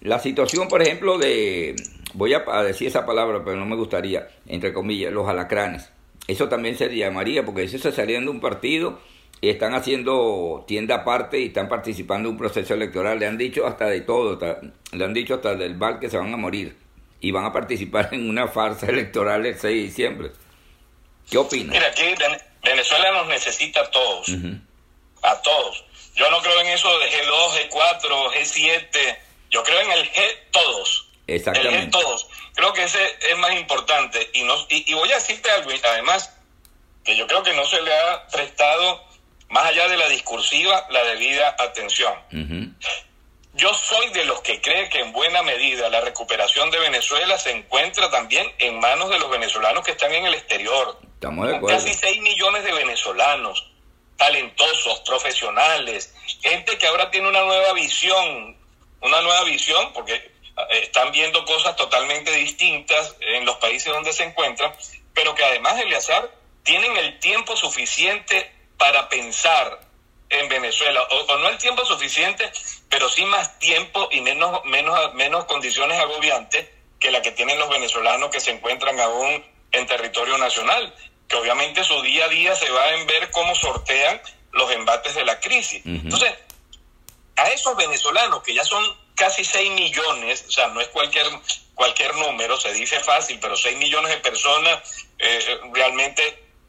La 0.00 0.18
situación, 0.20 0.68
por 0.68 0.80
ejemplo, 0.80 1.18
de, 1.18 1.76
voy 2.14 2.32
a 2.32 2.62
decir 2.62 2.88
esa 2.88 3.04
palabra, 3.04 3.42
pero 3.44 3.56
no 3.56 3.66
me 3.66 3.76
gustaría, 3.76 4.28
entre 4.46 4.72
comillas, 4.72 5.12
los 5.12 5.28
alacranes. 5.28 5.90
Eso 6.28 6.48
también 6.48 6.76
se 6.76 6.94
llamaría, 6.94 7.44
porque 7.44 7.62
ellos 7.62 7.80
se 7.80 7.90
salían 7.90 8.26
de 8.26 8.30
un 8.30 8.40
partido 8.40 9.00
y 9.40 9.48
están 9.48 9.74
haciendo 9.74 10.64
tienda 10.68 10.96
aparte 10.96 11.40
y 11.40 11.46
están 11.46 11.68
participando 11.68 12.28
en 12.28 12.34
un 12.34 12.38
proceso 12.38 12.74
electoral. 12.74 13.18
Le 13.18 13.26
han 13.26 13.38
dicho 13.38 13.66
hasta 13.66 13.86
de 13.86 14.02
todo, 14.02 14.38
le 14.92 15.04
han 15.04 15.14
dicho 15.14 15.36
hasta 15.36 15.54
del 15.54 15.74
bar 15.74 15.98
que 15.98 16.10
se 16.10 16.18
van 16.18 16.32
a 16.32 16.36
morir 16.36 16.76
y 17.20 17.30
van 17.30 17.46
a 17.46 17.52
participar 17.52 18.10
en 18.12 18.28
una 18.28 18.46
farsa 18.46 18.86
electoral 18.90 19.46
el 19.46 19.58
6 19.58 19.62
de 19.62 19.70
diciembre. 19.70 20.30
¿Qué 21.30 21.38
opinas? 21.38 21.74
Mira, 21.74 21.86
aquí 21.88 22.14
Venezuela 22.62 23.12
nos 23.12 23.28
necesita 23.28 23.80
a 23.80 23.90
todos, 23.90 24.28
a 25.22 25.42
todos. 25.42 25.84
Yo 26.14 26.30
no 26.30 26.40
creo 26.40 26.60
en 26.60 26.66
eso 26.68 26.88
de 26.98 27.06
G2, 27.06 27.70
G4, 27.70 28.32
G7, 28.32 29.16
yo 29.50 29.62
creo 29.62 29.80
en 29.80 29.92
el 29.92 30.10
G 30.10 30.20
todos. 30.50 31.07
Exactamente. 31.28 31.86
G 31.86 31.90
todos. 31.90 32.26
Creo 32.54 32.72
que 32.72 32.82
ese 32.82 32.98
es 33.30 33.38
más 33.38 33.52
importante. 33.52 34.30
Y, 34.32 34.42
no, 34.42 34.54
y, 34.70 34.92
voy 34.94 35.12
a 35.12 35.16
decirte 35.16 35.50
algo, 35.50 35.70
además, 35.84 36.34
que 37.04 37.16
yo 37.16 37.26
creo 37.26 37.42
que 37.42 37.54
no 37.54 37.64
se 37.66 37.80
le 37.82 37.94
ha 37.94 38.26
prestado 38.28 39.04
más 39.50 39.66
allá 39.66 39.88
de 39.88 39.96
la 39.96 40.08
discursiva, 40.08 40.86
la 40.90 41.04
debida 41.04 41.54
atención. 41.58 42.14
Yo 43.54 43.74
soy 43.74 44.10
de 44.10 44.24
los 44.24 44.40
que 44.40 44.60
cree 44.60 44.88
que 44.88 45.00
en 45.00 45.12
buena 45.12 45.42
medida 45.42 45.88
la 45.88 46.00
recuperación 46.00 46.70
de 46.70 46.78
Venezuela 46.78 47.36
se 47.38 47.50
encuentra 47.50 48.10
también 48.10 48.46
en 48.58 48.78
manos 48.78 49.10
de 49.10 49.18
los 49.18 49.30
venezolanos 49.30 49.84
que 49.84 49.92
están 49.92 50.12
en 50.12 50.26
el 50.26 50.34
exterior. 50.34 50.98
Estamos 51.14 51.48
de 51.48 51.56
acuerdo. 51.56 51.76
Casi 51.76 51.92
6 51.92 52.20
millones 52.20 52.62
de 52.62 52.72
venezolanos, 52.72 53.70
talentosos, 54.16 55.00
profesionales, 55.00 56.14
gente 56.40 56.78
que 56.78 56.86
ahora 56.86 57.10
tiene 57.10 57.28
una 57.28 57.42
nueva 57.42 57.72
visión, 57.72 58.56
una 59.00 59.20
nueva 59.22 59.44
visión, 59.44 59.92
porque 59.92 60.37
están 60.70 61.12
viendo 61.12 61.44
cosas 61.44 61.76
totalmente 61.76 62.30
distintas 62.32 63.14
en 63.20 63.44
los 63.44 63.56
países 63.56 63.92
donde 63.92 64.12
se 64.12 64.24
encuentran, 64.24 64.72
pero 65.14 65.34
que 65.34 65.44
además, 65.44 65.78
Eleazar, 65.80 66.30
tienen 66.62 66.96
el 66.96 67.18
tiempo 67.20 67.56
suficiente 67.56 68.52
para 68.76 69.08
pensar 69.08 69.80
en 70.30 70.48
Venezuela, 70.48 71.02
o, 71.02 71.36
no 71.38 71.48
el 71.48 71.58
tiempo 71.58 71.84
suficiente, 71.84 72.50
pero 72.88 73.08
sí 73.08 73.24
más 73.24 73.58
tiempo 73.58 74.08
y 74.12 74.20
menos, 74.20 74.64
menos, 74.64 75.14
menos 75.14 75.44
condiciones 75.46 75.98
agobiantes 75.98 76.68
que 77.00 77.10
la 77.10 77.22
que 77.22 77.32
tienen 77.32 77.58
los 77.58 77.68
venezolanos 77.68 78.30
que 78.30 78.40
se 78.40 78.50
encuentran 78.50 78.98
aún 79.00 79.44
en 79.72 79.86
territorio 79.86 80.36
nacional, 80.38 80.94
que 81.28 81.36
obviamente 81.36 81.84
su 81.84 82.00
día 82.02 82.26
a 82.26 82.28
día 82.28 82.54
se 82.54 82.70
va 82.70 82.94
en 82.94 83.06
ver 83.06 83.30
cómo 83.30 83.54
sortean 83.54 84.20
los 84.52 84.70
embates 84.72 85.14
de 85.14 85.24
la 85.24 85.40
crisis. 85.40 85.82
Entonces, 85.84 86.34
a 87.36 87.48
esos 87.50 87.76
venezolanos 87.76 88.42
que 88.42 88.54
ya 88.54 88.64
son 88.64 88.84
casi 89.18 89.44
6 89.44 89.72
millones, 89.72 90.44
o 90.48 90.50
sea, 90.50 90.68
no 90.68 90.80
es 90.80 90.88
cualquier, 90.88 91.26
cualquier 91.74 92.14
número, 92.16 92.56
se 92.56 92.72
dice 92.72 93.00
fácil, 93.00 93.38
pero 93.40 93.56
6 93.56 93.76
millones 93.78 94.10
de 94.10 94.18
personas 94.18 95.06
eh, 95.18 95.60
realmente 95.72 96.22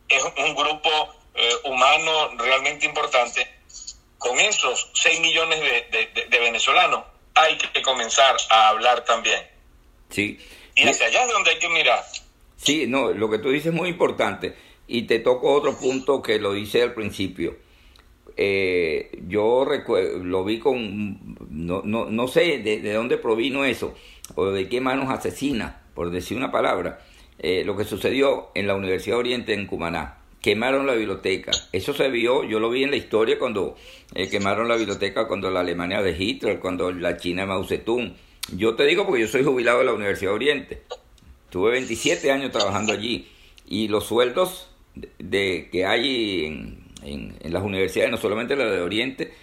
es 0.07 0.23
un 0.23 0.55
grupo 0.55 0.89
eh, 1.35 1.49
humano 1.65 2.35
realmente 2.37 2.85
importante, 2.85 3.47
con 4.17 4.39
esos 4.39 4.89
6 4.93 5.19
millones 5.21 5.59
de, 5.61 6.39
venezolanos 6.39 7.05
hay 7.35 7.57
que 7.57 7.81
comenzar 7.81 8.35
a 8.49 8.69
hablar 8.69 9.05
también. 9.05 9.39
Sí. 10.09 10.39
Y 10.75 10.87
hacia 10.87 11.05
allá 11.05 11.23
es 11.23 11.31
donde 11.31 11.51
hay 11.51 11.59
que 11.59 11.69
mirar. 11.69 12.03
Sí, 12.57 12.85
no, 12.87 13.11
lo 13.11 13.29
que 13.29 13.37
tú 13.37 13.49
dices 13.49 13.67
es 13.67 13.73
muy 13.73 13.89
importante. 13.89 14.55
Y 14.87 15.03
te 15.03 15.19
toco 15.19 15.53
otro 15.53 15.77
punto 15.77 16.21
que 16.21 16.39
lo 16.39 16.55
hice 16.55 16.81
al 16.81 16.93
principio. 16.93 17.57
Eh, 18.35 19.11
yo 19.27 19.65
lo 19.65 20.43
vi 20.43 20.59
con, 20.59 21.37
no, 21.49 21.81
no, 21.83 22.09
no 22.09 22.27
sé 22.27 22.59
de, 22.59 22.79
de, 22.79 22.93
dónde 22.93 23.17
provino 23.17 23.65
eso, 23.65 23.95
o 24.35 24.47
de 24.47 24.69
qué 24.69 24.81
manos 24.81 25.09
asesina, 25.09 25.81
por 25.93 26.11
decir 26.11 26.37
una 26.37 26.51
palabra, 26.51 26.99
eh, 27.39 27.63
lo 27.65 27.75
que 27.75 27.83
sucedió 27.83 28.49
en 28.55 28.67
la 28.67 28.75
Universidad 28.75 29.17
Oriente 29.17 29.53
en 29.53 29.65
Cumaná 29.65 30.19
quemaron 30.41 30.87
la 30.87 30.93
biblioteca. 30.93 31.51
Eso 31.71 31.93
se 31.93 32.09
vio, 32.09 32.43
yo 32.43 32.59
lo 32.59 32.69
vi 32.69 32.83
en 32.83 32.91
la 32.91 32.97
historia 32.97 33.37
cuando 33.37 33.75
eh, 34.13 34.29
quemaron 34.29 34.67
la 34.67 34.75
biblioteca, 34.75 35.27
cuando 35.27 35.49
la 35.49 35.61
Alemania 35.61 36.01
de 36.01 36.11
Hitler, 36.11 36.59
cuando 36.59 36.91
la 36.91 37.17
China 37.17 37.41
de 37.41 37.47
Mao 37.47 37.63
Zedong. 37.65 38.13
Yo 38.55 38.75
te 38.75 38.85
digo 38.85 39.05
porque 39.05 39.21
yo 39.21 39.27
soy 39.27 39.43
jubilado 39.43 39.79
de 39.79 39.85
la 39.85 39.93
Universidad 39.93 40.31
de 40.31 40.35
Oriente. 40.35 40.81
Tuve 41.49 41.71
27 41.71 42.31
años 42.31 42.51
trabajando 42.51 42.93
allí 42.93 43.27
y 43.67 43.87
los 43.87 44.05
sueldos 44.05 44.69
de, 44.95 45.69
que 45.71 45.85
hay 45.85 46.45
en, 46.45 46.83
en, 47.03 47.53
las 47.53 47.63
universidades, 47.63 48.11
no 48.11 48.17
solamente 48.17 48.55
la 48.55 48.65
de 48.65 48.81
Oriente, 48.81 49.33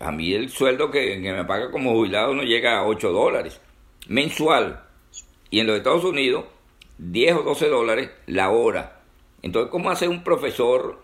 a 0.00 0.12
mí 0.12 0.32
el 0.32 0.50
sueldo 0.50 0.90
que, 0.90 1.16
me 1.16 1.44
paga 1.44 1.70
como 1.70 1.92
jubilado 1.92 2.34
no 2.34 2.42
llega 2.42 2.78
a 2.78 2.86
8 2.86 3.10
dólares 3.10 3.60
mensual. 4.08 4.82
Y 5.50 5.60
en 5.60 5.66
los 5.66 5.76
Estados 5.76 6.04
Unidos, 6.04 6.44
10 6.98 7.36
o 7.36 7.42
12 7.42 7.68
dólares 7.68 8.10
la 8.26 8.50
hora 8.50 8.96
entonces, 9.46 9.70
¿cómo 9.70 9.90
hace 9.90 10.08
un 10.08 10.24
profesor 10.24 11.00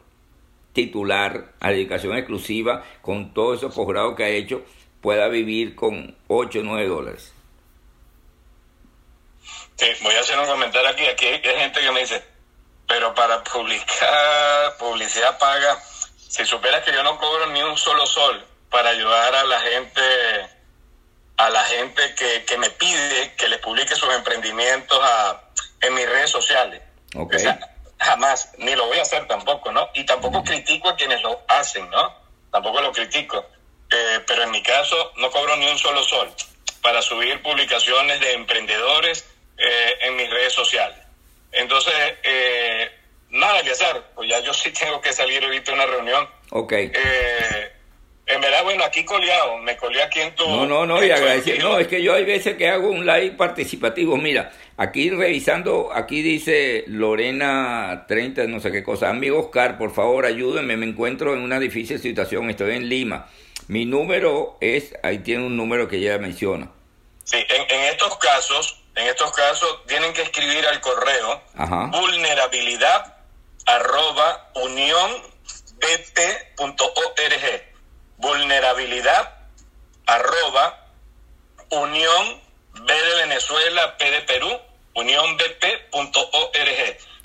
titular 0.72 1.53
a 1.61 1.70
dedicación 1.70 2.16
exclusiva 2.16 2.83
con 3.01 3.33
todos 3.33 3.59
esos 3.59 3.72
posgrados 3.72 4.16
que 4.16 4.25
ha 4.25 4.29
hecho 4.29 4.64
pueda 5.01 5.29
vivir 5.29 5.77
con 5.77 6.16
8 6.27 6.59
o 6.59 6.62
9 6.62 6.88
dólares? 6.88 7.33
Sí, 9.77 9.87
voy 10.03 10.14
a 10.14 10.20
hacer 10.20 10.38
un 10.40 10.46
comentario 10.46 10.90
aquí. 10.90 11.07
Aquí 11.07 11.27
hay 11.27 11.40
gente 11.40 11.81
que 11.81 11.92
me 11.92 12.01
dice, 12.01 12.25
pero 12.88 13.14
para 13.14 13.44
publicar, 13.44 14.77
publicidad 14.77 15.38
paga, 15.38 15.81
si 16.29 16.44
supieras 16.44 16.85
que 16.85 16.92
yo 16.92 17.05
no 17.05 17.16
cobro 17.18 17.46
ni 17.46 17.62
un 17.62 17.77
solo 17.77 18.05
sol 18.07 18.44
para 18.72 18.90
ayudar 18.90 19.35
a 19.35 19.44
la 19.44 19.61
gente 19.61 20.00
a 21.37 21.50
la 21.50 21.64
gente 21.64 22.14
que, 22.14 22.44
que 22.44 22.58
me 22.58 22.70
pide 22.70 23.35
que 23.37 23.48
les 23.48 23.58
publique 23.58 23.94
sus 23.94 24.12
emprendimientos 24.14 24.98
a, 25.00 25.40
en 25.80 25.94
mis 25.94 26.08
redes 26.08 26.30
sociales. 26.30 26.82
Okay 27.14 27.44
jamás, 28.02 28.52
ni 28.58 28.74
lo 28.74 28.87
voy 28.87 28.98
a 28.98 29.02
hacer 29.02 29.26
tampoco, 29.26 29.72
¿no? 29.72 29.88
Y 29.94 30.04
tampoco 30.04 30.42
critico 30.42 30.88
a 30.88 30.96
quienes 30.96 31.22
lo 31.22 31.42
hacen, 31.48 31.88
¿no? 31.90 32.14
Tampoco 32.50 32.80
lo 32.80 32.92
critico. 32.92 33.46
Eh, 33.90 34.20
pero 34.26 34.42
en 34.42 34.50
mi 34.50 34.62
caso 34.62 35.12
no 35.16 35.30
cobro 35.30 35.56
ni 35.56 35.68
un 35.68 35.78
solo 35.78 36.02
sol 36.02 36.30
para 36.80 37.02
subir 37.02 37.42
publicaciones 37.42 38.20
de 38.20 38.32
emprendedores 38.32 39.24
eh, 39.58 39.98
en 40.00 40.16
mis 40.16 40.30
redes 40.30 40.52
sociales. 40.52 40.98
Entonces, 41.52 41.94
eh, 42.22 42.90
nada 43.30 43.62
que 43.62 43.70
hacer, 43.70 44.02
pues 44.14 44.30
ya 44.30 44.40
yo 44.40 44.52
sí 44.54 44.72
tengo 44.72 45.00
que 45.00 45.12
salir 45.12 45.44
ahorita 45.44 45.72
a 45.72 45.74
una 45.74 45.87
reunión. 45.87 46.28
Ok. 46.50 46.72
Eh, 46.72 47.71
en 48.32 48.40
verdad, 48.40 48.64
bueno, 48.64 48.84
aquí 48.84 49.04
coleado, 49.04 49.58
me 49.58 49.76
coleé 49.76 50.02
aquí 50.02 50.20
en 50.20 50.34
tu... 50.34 50.48
No, 50.48 50.66
no, 50.66 50.86
no, 50.86 51.04
y 51.04 51.10
agradecido. 51.10 51.68
No, 51.68 51.78
es 51.78 51.86
que 51.86 52.02
yo 52.02 52.14
hay 52.14 52.24
veces 52.24 52.56
que 52.56 52.68
hago 52.68 52.88
un 52.88 53.04
live 53.04 53.32
participativo. 53.32 54.16
Mira, 54.16 54.52
aquí 54.76 55.10
revisando, 55.10 55.90
aquí 55.92 56.22
dice 56.22 56.84
Lorena 56.86 58.04
30, 58.08 58.44
no 58.46 58.60
sé 58.60 58.72
qué 58.72 58.82
cosa. 58.82 59.10
Amigo 59.10 59.40
Oscar, 59.40 59.78
por 59.78 59.94
favor, 59.94 60.26
ayúdenme, 60.26 60.76
me 60.76 60.86
encuentro 60.86 61.34
en 61.34 61.40
una 61.40 61.58
difícil 61.58 61.98
situación, 61.98 62.48
estoy 62.50 62.76
en 62.76 62.88
Lima. 62.88 63.28
Mi 63.68 63.84
número 63.84 64.56
es, 64.60 64.94
ahí 65.02 65.18
tiene 65.18 65.44
un 65.46 65.56
número 65.56 65.88
que 65.88 65.96
ella 65.96 66.18
menciona. 66.18 66.70
Sí, 67.24 67.36
en, 67.36 67.80
estos 67.92 68.16
casos, 68.18 68.82
en 68.96 69.06
estos 69.06 69.30
casos 69.32 69.86
tienen 69.86 70.12
que 70.12 70.22
escribir 70.22 70.66
al 70.66 70.80
correo 70.80 71.40
vulnerabilidad 71.92 73.16
arroba 73.66 74.50
vulnerabilidad 78.22 79.35
arroba 80.06 80.87
unión 81.70 82.40
B 82.87 82.92
de 82.92 83.26
Venezuela, 83.26 83.96
P 83.98 84.11
de 84.11 84.20
Perú, 84.22 84.48
unionbp.org. 84.94 86.58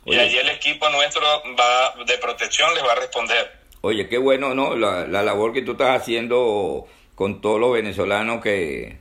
Y 0.05 0.15
allí 0.15 0.37
el 0.37 0.49
equipo 0.49 0.89
nuestro 0.89 1.21
va 1.57 1.93
de 2.05 2.17
protección 2.17 2.73
les 2.73 2.83
va 2.83 2.93
a 2.93 2.95
responder. 2.95 3.51
Oye, 3.81 4.09
qué 4.09 4.17
bueno, 4.17 4.55
¿no? 4.55 4.75
La, 4.75 5.05
labor 5.05 5.53
que 5.53 5.61
tú 5.61 5.73
estás 5.73 6.01
haciendo 6.01 6.87
con 7.15 7.41
todos 7.41 7.59
los 7.59 7.73
venezolanos 7.73 8.41
que, 8.41 8.97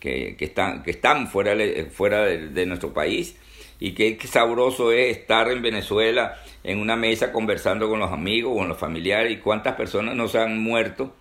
que, 0.00 0.36
están, 0.40 0.82
que 0.82 0.92
están 0.92 1.28
fuera, 1.28 1.54
fuera 1.92 2.24
de, 2.24 2.66
nuestro 2.66 2.94
país. 2.94 3.36
Y 3.80 3.94
qué, 3.94 4.16
qué 4.16 4.28
sabroso 4.28 4.92
es 4.92 5.16
estar 5.16 5.50
en 5.50 5.60
Venezuela 5.60 6.40
en 6.62 6.78
una 6.80 6.96
mesa 6.96 7.32
conversando 7.32 7.88
con 7.88 7.98
los 7.98 8.12
amigos, 8.12 8.56
con 8.56 8.68
los 8.68 8.78
familiares 8.78 9.32
y 9.32 9.38
cuántas 9.38 9.74
personas 9.74 10.14
nos 10.14 10.34
han 10.36 10.58
muerto 10.62 11.12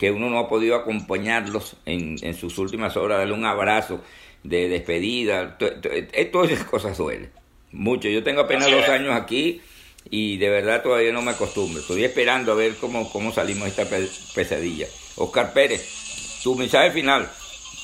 que 0.00 0.10
uno 0.10 0.30
no 0.30 0.38
ha 0.38 0.48
podido 0.48 0.76
acompañarlos 0.76 1.76
en, 1.84 2.16
en 2.22 2.34
sus 2.34 2.56
últimas 2.56 2.96
horas, 2.96 3.18
darle 3.18 3.34
un 3.34 3.44
abrazo 3.44 4.00
de 4.42 4.70
despedida, 4.70 5.58
eh, 5.60 6.24
todas 6.32 6.50
esas 6.50 6.66
cosas 6.66 6.96
duelen 6.96 7.30
mucho. 7.70 8.08
Yo 8.08 8.22
tengo 8.22 8.40
apenas 8.40 8.70
dos 8.70 8.88
años 8.88 9.14
aquí 9.14 9.60
y 10.08 10.38
de 10.38 10.48
verdad 10.48 10.82
todavía 10.82 11.12
no 11.12 11.20
me 11.20 11.32
acostumbro. 11.32 11.82
Estoy 11.82 12.02
esperando 12.04 12.52
a 12.52 12.54
ver 12.54 12.76
cómo, 12.76 13.12
cómo 13.12 13.30
salimos 13.30 13.64
de 13.64 13.82
esta 13.82 13.86
pesadilla. 14.34 14.86
Oscar 15.16 15.52
Pérez, 15.52 16.40
tu 16.42 16.54
mensaje 16.54 16.90
final. 16.92 17.30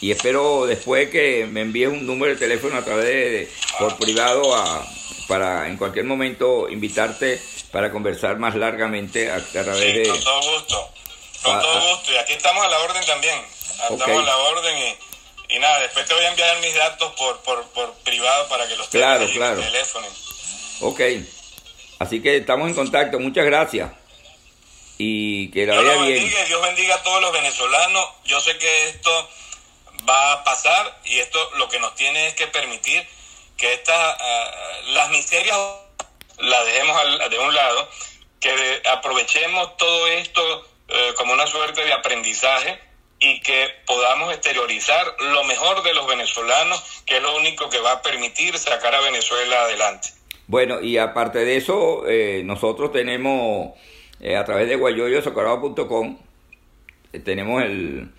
Y 0.00 0.10
espero 0.10 0.64
después 0.64 1.10
que 1.10 1.46
me 1.46 1.60
envíes 1.60 1.88
un 1.88 2.06
número 2.06 2.32
de 2.32 2.38
teléfono 2.38 2.78
a 2.78 2.84
través 2.84 3.04
de, 3.04 3.48
por 3.78 3.98
privado 3.98 4.54
a, 4.56 4.86
para 5.28 5.68
en 5.68 5.76
cualquier 5.76 6.06
momento 6.06 6.66
invitarte 6.70 7.38
para 7.70 7.92
conversar 7.92 8.38
más 8.38 8.54
largamente 8.54 9.30
a, 9.30 9.38
través 9.38 9.94
de... 9.94 10.08
Con 10.08 10.20
todo 10.24 10.52
gusto. 10.52 10.96
Con 11.46 11.56
ah, 11.56 11.60
todo 11.60 11.78
ah. 11.78 11.90
gusto. 11.90 12.12
Y 12.12 12.16
aquí 12.16 12.32
estamos 12.32 12.64
a 12.64 12.68
la 12.68 12.78
orden 12.80 13.04
también. 13.06 13.44
Estamos 13.90 14.22
a 14.22 14.26
la 14.26 14.36
orden 14.36 14.78
y, 14.78 15.54
y, 15.54 15.58
nada, 15.58 15.80
después 15.80 16.06
te 16.06 16.14
voy 16.14 16.24
a 16.24 16.28
enviar 16.28 16.58
mis 16.60 16.74
datos 16.74 17.12
por, 17.12 17.40
por, 17.42 17.64
por 17.68 17.94
privado 17.98 18.48
para 18.48 18.66
que 18.66 18.76
los 18.76 18.90
tengas 18.90 19.22
en 19.22 19.42
el 19.42 19.60
teléfono. 19.60 20.06
Ok. 20.80 21.00
Así 21.98 22.20
que 22.20 22.36
estamos 22.38 22.68
en 22.68 22.74
contacto. 22.74 23.18
Muchas 23.18 23.44
gracias. 23.44 23.90
Y 24.98 25.50
que 25.50 25.66
la 25.66 25.76
vaya 25.76 25.96
bien. 26.02 26.28
Dios 26.46 26.62
bendiga 26.62 26.96
a 26.96 27.02
todos 27.02 27.20
los 27.20 27.32
venezolanos. 27.32 28.08
Yo 28.24 28.40
sé 28.40 28.58
que 28.58 28.88
esto 28.88 29.30
va 30.08 30.32
a 30.32 30.44
pasar 30.44 31.00
y 31.04 31.18
esto 31.18 31.38
lo 31.56 31.68
que 31.68 31.78
nos 31.78 31.94
tiene 31.94 32.28
es 32.28 32.34
que 32.34 32.46
permitir 32.46 33.06
que 33.56 33.72
estas 33.72 34.16
uh, 34.16 34.92
las 34.92 35.10
miserias 35.10 35.58
las 36.38 36.66
dejemos 36.66 36.96
al, 36.96 37.30
de 37.30 37.38
un 37.38 37.54
lado, 37.54 37.88
que 38.40 38.82
aprovechemos 38.90 39.76
todo 39.76 40.06
esto 40.08 40.66
eh, 40.88 41.14
como 41.16 41.32
una 41.32 41.46
suerte 41.46 41.84
de 41.84 41.92
aprendizaje 41.92 42.78
y 43.18 43.40
que 43.40 43.68
podamos 43.86 44.32
exteriorizar 44.32 45.16
lo 45.32 45.44
mejor 45.44 45.82
de 45.82 45.94
los 45.94 46.06
venezolanos, 46.06 47.02
que 47.06 47.16
es 47.16 47.22
lo 47.22 47.36
único 47.36 47.70
que 47.70 47.80
va 47.80 47.92
a 47.92 48.02
permitir 48.02 48.58
sacar 48.58 48.94
a 48.94 49.00
Venezuela 49.00 49.62
adelante. 49.62 50.10
Bueno, 50.46 50.80
y 50.80 50.98
aparte 50.98 51.40
de 51.40 51.56
eso, 51.56 52.06
eh, 52.06 52.42
nosotros 52.44 52.92
tenemos 52.92 53.72
eh, 54.20 54.36
a 54.36 54.44
través 54.44 54.68
de 54.68 54.76
guayoyosocorado.com 54.76 56.18
eh, 57.12 57.18
tenemos 57.20 57.62
el, 57.62 58.12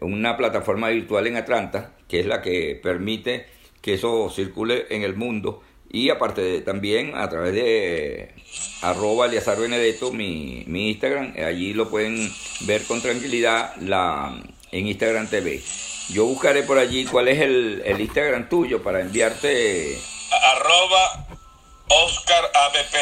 una 0.00 0.36
plataforma 0.36 0.88
virtual 0.88 1.26
en 1.26 1.36
Atlanta 1.36 1.92
que 2.08 2.20
es 2.20 2.26
la 2.26 2.42
que 2.42 2.80
permite 2.82 3.46
que 3.80 3.94
eso 3.94 4.30
circule 4.30 4.86
en 4.90 5.02
el 5.02 5.14
mundo 5.14 5.62
y 5.92 6.08
aparte 6.08 6.62
también 6.62 7.12
a 7.14 7.28
través 7.28 7.52
de 7.52 8.30
arroba 8.80 9.26
Eliazar 9.26 9.60
Benedetto, 9.60 10.10
mi, 10.10 10.64
mi 10.66 10.88
Instagram, 10.90 11.34
allí 11.46 11.74
lo 11.74 11.90
pueden 11.90 12.32
ver 12.60 12.82
con 12.84 13.02
tranquilidad 13.02 13.76
la, 13.76 14.42
en 14.72 14.86
Instagram 14.88 15.28
TV. 15.28 15.62
Yo 16.08 16.24
buscaré 16.24 16.62
por 16.62 16.78
allí 16.78 17.04
cuál 17.04 17.28
es 17.28 17.40
el, 17.42 17.82
el 17.84 18.00
Instagram 18.00 18.48
tuyo 18.48 18.82
para 18.82 19.02
enviarte... 19.02 19.98
Arroba 20.54 21.26
Oscar 21.88 22.50
ABP. 22.54 22.94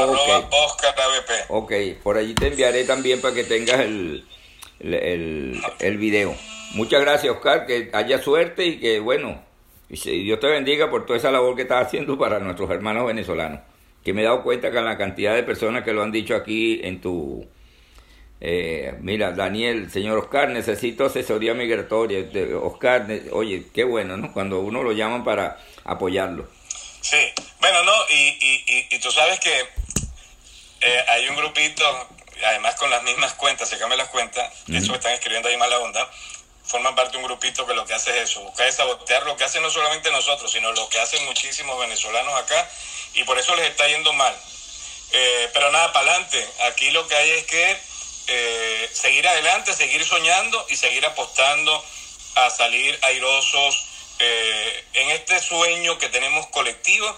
Arroba 0.00 0.48
Oscar 0.64 0.94
ABP. 0.98 1.30
Ok, 1.50 1.72
por 2.02 2.16
allí 2.16 2.34
te 2.34 2.46
enviaré 2.46 2.84
también 2.84 3.20
para 3.20 3.34
que 3.34 3.44
tengas 3.44 3.80
el, 3.80 4.26
el, 4.80 5.60
el 5.78 5.98
video. 5.98 6.34
Muchas 6.72 7.02
gracias, 7.02 7.34
Oscar, 7.34 7.66
que 7.66 7.90
haya 7.92 8.22
suerte 8.22 8.64
y 8.64 8.80
que, 8.80 8.98
bueno, 8.98 9.43
y 9.88 10.24
Dios 10.24 10.40
te 10.40 10.46
bendiga 10.46 10.90
por 10.90 11.06
toda 11.06 11.18
esa 11.18 11.30
labor 11.30 11.56
que 11.56 11.62
estás 11.62 11.86
haciendo 11.86 12.18
para 12.18 12.38
nuestros 12.38 12.70
hermanos 12.70 13.06
venezolanos. 13.06 13.60
Que 14.04 14.12
me 14.12 14.22
he 14.22 14.24
dado 14.24 14.42
cuenta 14.42 14.70
que 14.70 14.80
la 14.80 14.98
cantidad 14.98 15.34
de 15.34 15.42
personas 15.42 15.84
que 15.84 15.92
lo 15.92 16.02
han 16.02 16.12
dicho 16.12 16.34
aquí 16.34 16.80
en 16.82 17.00
tu... 17.00 17.46
Eh, 18.40 18.94
mira, 19.00 19.32
Daniel, 19.32 19.90
señor 19.90 20.18
Oscar, 20.18 20.50
necesito 20.50 21.06
asesoría 21.06 21.54
migratoria. 21.54 22.26
Oscar, 22.62 23.06
oye, 23.32 23.66
qué 23.72 23.84
bueno, 23.84 24.16
¿no? 24.16 24.32
Cuando 24.32 24.60
uno 24.60 24.82
lo 24.82 24.92
llaman 24.92 25.24
para 25.24 25.58
apoyarlo. 25.84 26.48
Sí, 27.00 27.18
bueno, 27.60 27.84
no, 27.84 27.92
y, 28.10 28.88
y, 28.90 28.98
tú 28.98 29.10
sabes 29.10 29.38
que 29.38 29.60
eh, 30.80 31.04
hay 31.08 31.28
un 31.28 31.36
grupito, 31.36 31.84
además 32.46 32.74
con 32.76 32.90
las 32.90 33.02
mismas 33.02 33.34
cuentas, 33.34 33.68
se 33.68 33.78
cambian 33.78 33.98
las 33.98 34.08
cuentas, 34.08 34.50
eso 34.68 34.90
me 34.90 34.96
están 34.96 35.12
escribiendo 35.12 35.48
ahí 35.48 35.56
mala 35.58 35.78
onda, 35.80 36.10
forman 36.64 36.94
parte 36.94 37.12
de 37.12 37.18
un 37.18 37.24
grupito 37.24 37.66
que 37.66 37.74
lo 37.74 37.84
que 37.84 37.94
hace 37.94 38.10
es 38.10 38.30
eso, 38.30 38.40
buscar 38.40 38.72
sabotear 38.72 39.24
lo 39.26 39.36
que 39.36 39.44
hacen 39.44 39.62
no 39.62 39.70
solamente 39.70 40.10
nosotros, 40.10 40.50
sino 40.50 40.72
lo 40.72 40.88
que 40.88 40.98
hacen 40.98 41.24
muchísimos 41.26 41.78
venezolanos 41.78 42.34
acá, 42.34 42.70
y 43.14 43.24
por 43.24 43.38
eso 43.38 43.54
les 43.54 43.68
está 43.68 43.86
yendo 43.86 44.12
mal. 44.12 44.34
Eh, 45.12 45.50
pero 45.52 45.70
nada, 45.70 45.92
para 45.92 46.10
adelante. 46.10 46.48
Aquí 46.66 46.90
lo 46.90 47.06
que 47.06 47.14
hay 47.14 47.30
es 47.30 47.44
que 47.44 47.78
eh, 48.26 48.90
seguir 48.92 49.28
adelante, 49.28 49.72
seguir 49.72 50.04
soñando 50.04 50.66
y 50.70 50.76
seguir 50.76 51.04
apostando 51.06 51.84
a 52.34 52.50
salir 52.50 52.98
airosos 53.02 53.86
eh, 54.18 54.84
en 54.94 55.10
este 55.10 55.40
sueño 55.40 55.98
que 55.98 56.08
tenemos 56.08 56.46
colectivo 56.48 57.16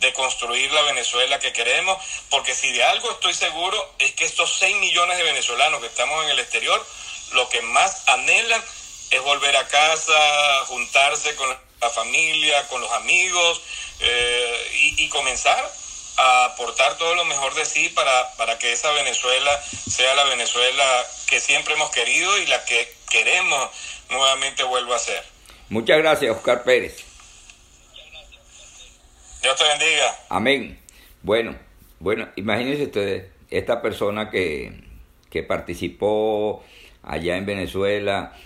de 0.00 0.12
construir 0.12 0.70
la 0.72 0.82
Venezuela 0.82 1.38
que 1.38 1.52
queremos, 1.52 2.02
porque 2.30 2.54
si 2.54 2.70
de 2.72 2.84
algo 2.84 3.10
estoy 3.10 3.34
seguro 3.34 3.94
es 3.98 4.12
que 4.12 4.24
estos 4.24 4.58
6 4.58 4.76
millones 4.76 5.16
de 5.16 5.24
venezolanos 5.24 5.80
que 5.80 5.86
estamos 5.86 6.24
en 6.24 6.30
el 6.30 6.38
exterior, 6.38 6.84
lo 7.32 7.48
que 7.48 7.62
más 7.62 8.08
anhelan 8.08 8.62
es 9.10 9.22
volver 9.22 9.56
a 9.56 9.66
casa, 9.66 10.64
juntarse 10.66 11.34
con 11.36 11.48
la 11.80 11.90
familia, 11.90 12.66
con 12.68 12.80
los 12.80 12.90
amigos 12.92 13.62
eh, 14.00 14.94
y, 14.98 15.08
comenzar 15.08 15.58
a 16.16 16.44
aportar 16.46 16.98
todo 16.98 17.14
lo 17.14 17.24
mejor 17.24 17.54
de 17.54 17.64
sí 17.64 17.88
para, 17.90 18.36
para 18.36 18.58
que 18.58 18.72
esa 18.72 18.90
Venezuela 18.92 19.50
sea 19.62 20.14
la 20.14 20.24
Venezuela 20.24 21.06
que 21.28 21.40
siempre 21.40 21.74
hemos 21.74 21.90
querido 21.90 22.38
y 22.38 22.46
la 22.46 22.64
que 22.64 22.92
queremos 23.10 23.70
nuevamente 24.10 24.64
vuelva 24.64 24.96
a 24.96 24.98
ser. 24.98 25.24
Muchas 25.68 25.98
gracias, 25.98 26.36
Oscar 26.36 26.64
Pérez. 26.64 27.04
Dios 29.42 29.56
te 29.56 29.64
bendiga. 29.64 30.16
Amén. 30.28 30.82
Bueno, 31.22 31.56
bueno, 32.00 32.28
imagínense 32.36 32.84
ustedes, 32.84 33.30
esta 33.50 33.80
persona 33.80 34.30
que, 34.30 34.72
que 35.30 35.42
participó 35.42 36.64
allá 37.02 37.36
en 37.36 37.46
Venezuela, 37.46 38.36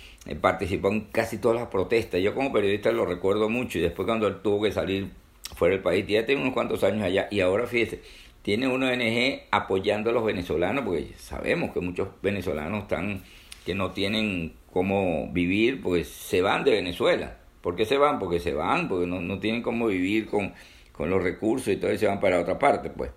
participó 0.41 0.89
en 0.89 1.03
casi 1.03 1.39
todas 1.39 1.59
las 1.59 1.69
protestas. 1.69 2.21
Yo 2.21 2.35
como 2.35 2.53
periodista 2.53 2.93
lo 2.93 3.05
recuerdo 3.07 3.49
mucho 3.49 3.79
y 3.79 3.83
después 3.83 4.07
cuando 4.07 4.27
él 4.27 4.37
tuvo 4.43 4.63
que 4.63 4.73
salir 4.73 5.11
fuera 5.57 5.75
del 5.75 5.83
país, 5.83 6.07
ya 6.07 6.25
tiene 6.25 6.41
unos 6.41 6.55
cuantos 6.55 6.85
años 6.85 7.03
allá 7.03 7.29
y 7.31 7.41
ahora 7.41 7.67
fíjese, 7.67 8.01
tiene 8.43 8.69
una 8.69 8.91
ONG 8.91 9.43
apoyando 9.51 10.11
a 10.11 10.13
los 10.13 10.25
venezolanos, 10.25 10.85
porque 10.85 11.13
sabemos 11.17 11.73
que 11.73 11.81
muchos 11.81 12.09
venezolanos 12.23 12.83
están 12.83 13.23
que 13.65 13.75
no 13.75 13.93
tienen 13.93 14.55
cómo 14.73 15.31
vivir, 15.33 15.81
pues 15.81 16.09
se 16.09 16.43
van 16.43 16.65
de 16.65 16.73
Venezuela. 16.73 17.37
¿Por 17.61 17.77
qué 17.77 17.85
se 17.85 17.97
van? 17.97 18.19
Porque 18.19 18.41
se 18.41 18.53
van, 18.53 18.89
porque 18.89 19.07
no, 19.07 19.21
no 19.21 19.39
tienen 19.39 19.63
cómo 19.63 19.87
vivir 19.87 20.27
con, 20.27 20.53
con 20.91 21.11
los 21.11 21.23
recursos 21.23 21.69
y 21.69 21.77
todo, 21.77 21.97
se 21.97 22.07
van 22.09 22.19
para 22.19 22.41
otra 22.41 22.59
parte, 22.59 22.91
pues. 22.91 23.13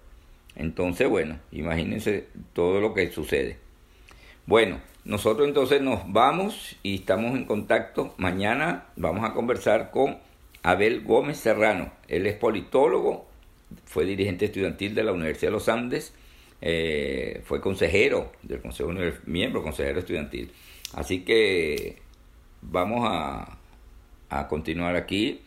Entonces, 0.55 1.09
bueno, 1.09 1.39
imagínense 1.51 2.27
todo 2.53 2.79
lo 2.79 2.93
que 2.93 3.11
sucede. 3.11 3.57
Bueno, 4.45 4.79
nosotros 5.05 5.47
entonces 5.47 5.81
nos 5.81 6.11
vamos 6.11 6.77
y 6.81 6.95
estamos 6.95 7.35
en 7.35 7.45
contacto. 7.45 8.15
Mañana 8.17 8.87
vamos 8.95 9.23
a 9.23 9.33
conversar 9.33 9.91
con 9.91 10.17
Abel 10.63 11.03
Gómez 11.03 11.37
Serrano. 11.37 11.91
Él 12.07 12.25
es 12.25 12.35
politólogo, 12.35 13.27
fue 13.85 14.05
dirigente 14.05 14.45
estudiantil 14.45 14.95
de 14.95 15.03
la 15.03 15.11
Universidad 15.11 15.49
de 15.49 15.53
los 15.53 15.69
Andes, 15.69 16.11
eh, 16.59 17.43
fue 17.45 17.61
consejero 17.61 18.31
del 18.41 18.61
Consejo 18.61 18.91
miembro 19.27 19.61
consejero 19.61 19.99
estudiantil. 19.99 20.51
Así 20.95 21.21
que 21.21 22.01
vamos 22.63 23.07
a, 23.07 23.59
a 24.29 24.47
continuar 24.47 24.95
aquí. 24.95 25.41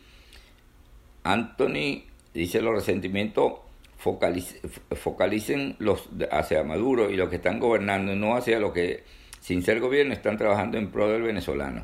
Anthony 1.23 2.03
dice 2.33 2.61
los 2.61 2.73
resentimientos 2.73 3.53
focalicen 3.97 5.75
los 5.79 6.07
hacia 6.31 6.63
Maduro 6.63 7.09
y 7.09 7.17
los 7.17 7.29
que 7.29 7.35
están 7.35 7.59
gobernando, 7.59 8.15
no 8.15 8.37
hacia 8.37 8.57
lo 8.59 8.71
que 8.71 9.03
sin 9.49 9.63
ser 9.63 9.79
gobierno, 9.79 10.13
están 10.13 10.37
trabajando 10.37 10.77
en 10.77 10.91
pro 10.91 11.09
del 11.09 11.23
venezolano. 11.23 11.83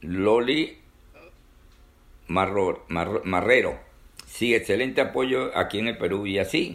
Loli 0.00 0.78
Marrero, 2.26 3.78
sí, 4.26 4.54
excelente 4.54 5.02
apoyo 5.02 5.54
aquí 5.54 5.78
en 5.78 5.88
el 5.88 5.98
Perú 5.98 6.26
y 6.26 6.38
así, 6.38 6.74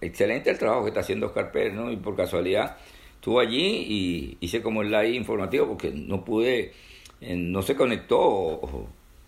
excelente 0.00 0.50
el 0.50 0.58
trabajo 0.60 0.84
que 0.84 0.90
está 0.90 1.00
haciendo 1.00 1.26
Oscar 1.26 1.50
Pérez, 1.50 1.74
¿no? 1.74 1.90
Y 1.90 1.96
por 1.96 2.14
casualidad 2.14 2.76
estuvo 3.16 3.40
allí 3.40 3.84
y 3.88 4.36
hice 4.38 4.62
como 4.62 4.82
el 4.82 4.92
live 4.92 5.10
informativo 5.10 5.66
porque 5.66 5.90
no 5.90 6.24
pude, 6.24 6.74
eh, 7.20 7.34
no 7.34 7.62
se 7.62 7.74
conectó 7.74 8.86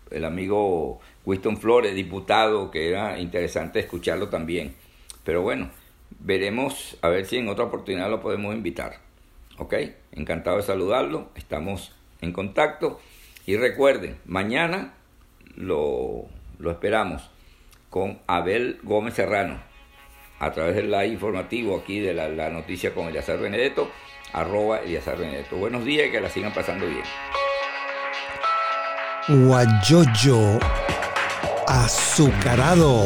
el 0.09 0.23
amigo 0.23 1.01
Winston 1.25 1.57
Flores, 1.57 1.93
diputado, 1.95 2.71
que 2.71 2.87
era 2.87 3.19
interesante 3.19 3.81
escucharlo 3.81 4.29
también. 4.29 4.73
Pero 5.25 5.41
bueno, 5.41 5.69
veremos 6.19 6.97
a 7.01 7.09
ver 7.09 7.25
si 7.25 7.37
en 7.37 7.49
otra 7.49 7.65
oportunidad 7.65 8.09
lo 8.09 8.21
podemos 8.21 8.53
invitar. 8.53 8.99
¿Ok? 9.57 9.73
Encantado 10.11 10.57
de 10.57 10.63
saludarlo. 10.63 11.29
Estamos 11.35 11.93
en 12.21 12.33
contacto. 12.33 12.99
Y 13.45 13.57
recuerden, 13.57 14.17
mañana 14.25 14.93
lo, 15.55 16.25
lo 16.59 16.71
esperamos 16.71 17.29
con 17.89 18.19
Abel 18.27 18.79
Gómez 18.83 19.15
Serrano 19.15 19.69
a 20.39 20.51
través 20.51 20.75
del 20.75 20.89
live 20.89 21.07
informativo 21.07 21.77
aquí 21.77 21.99
de 21.99 22.13
la, 22.13 22.49
noticia 22.49 22.93
con 22.93 23.07
Eliazar 23.07 23.39
Benedetto, 23.39 23.91
arroba 24.33 24.79
Eliazar 24.79 25.17
Benedetto. 25.17 25.57
Buenos 25.57 25.83
días 25.83 26.07
y 26.07 26.11
que 26.11 26.21
la 26.21 26.29
sigan 26.29 26.53
pasando 26.53 26.85
bien. 26.85 27.03
Guayoyo 29.27 30.59
azucarado 31.67 33.05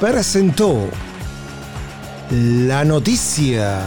presentó 0.00 0.88
la 2.30 2.84
noticia 2.84 3.80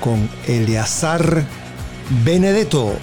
con 0.00 0.28
Eleazar 0.46 1.44
Benedetto. 2.24 2.96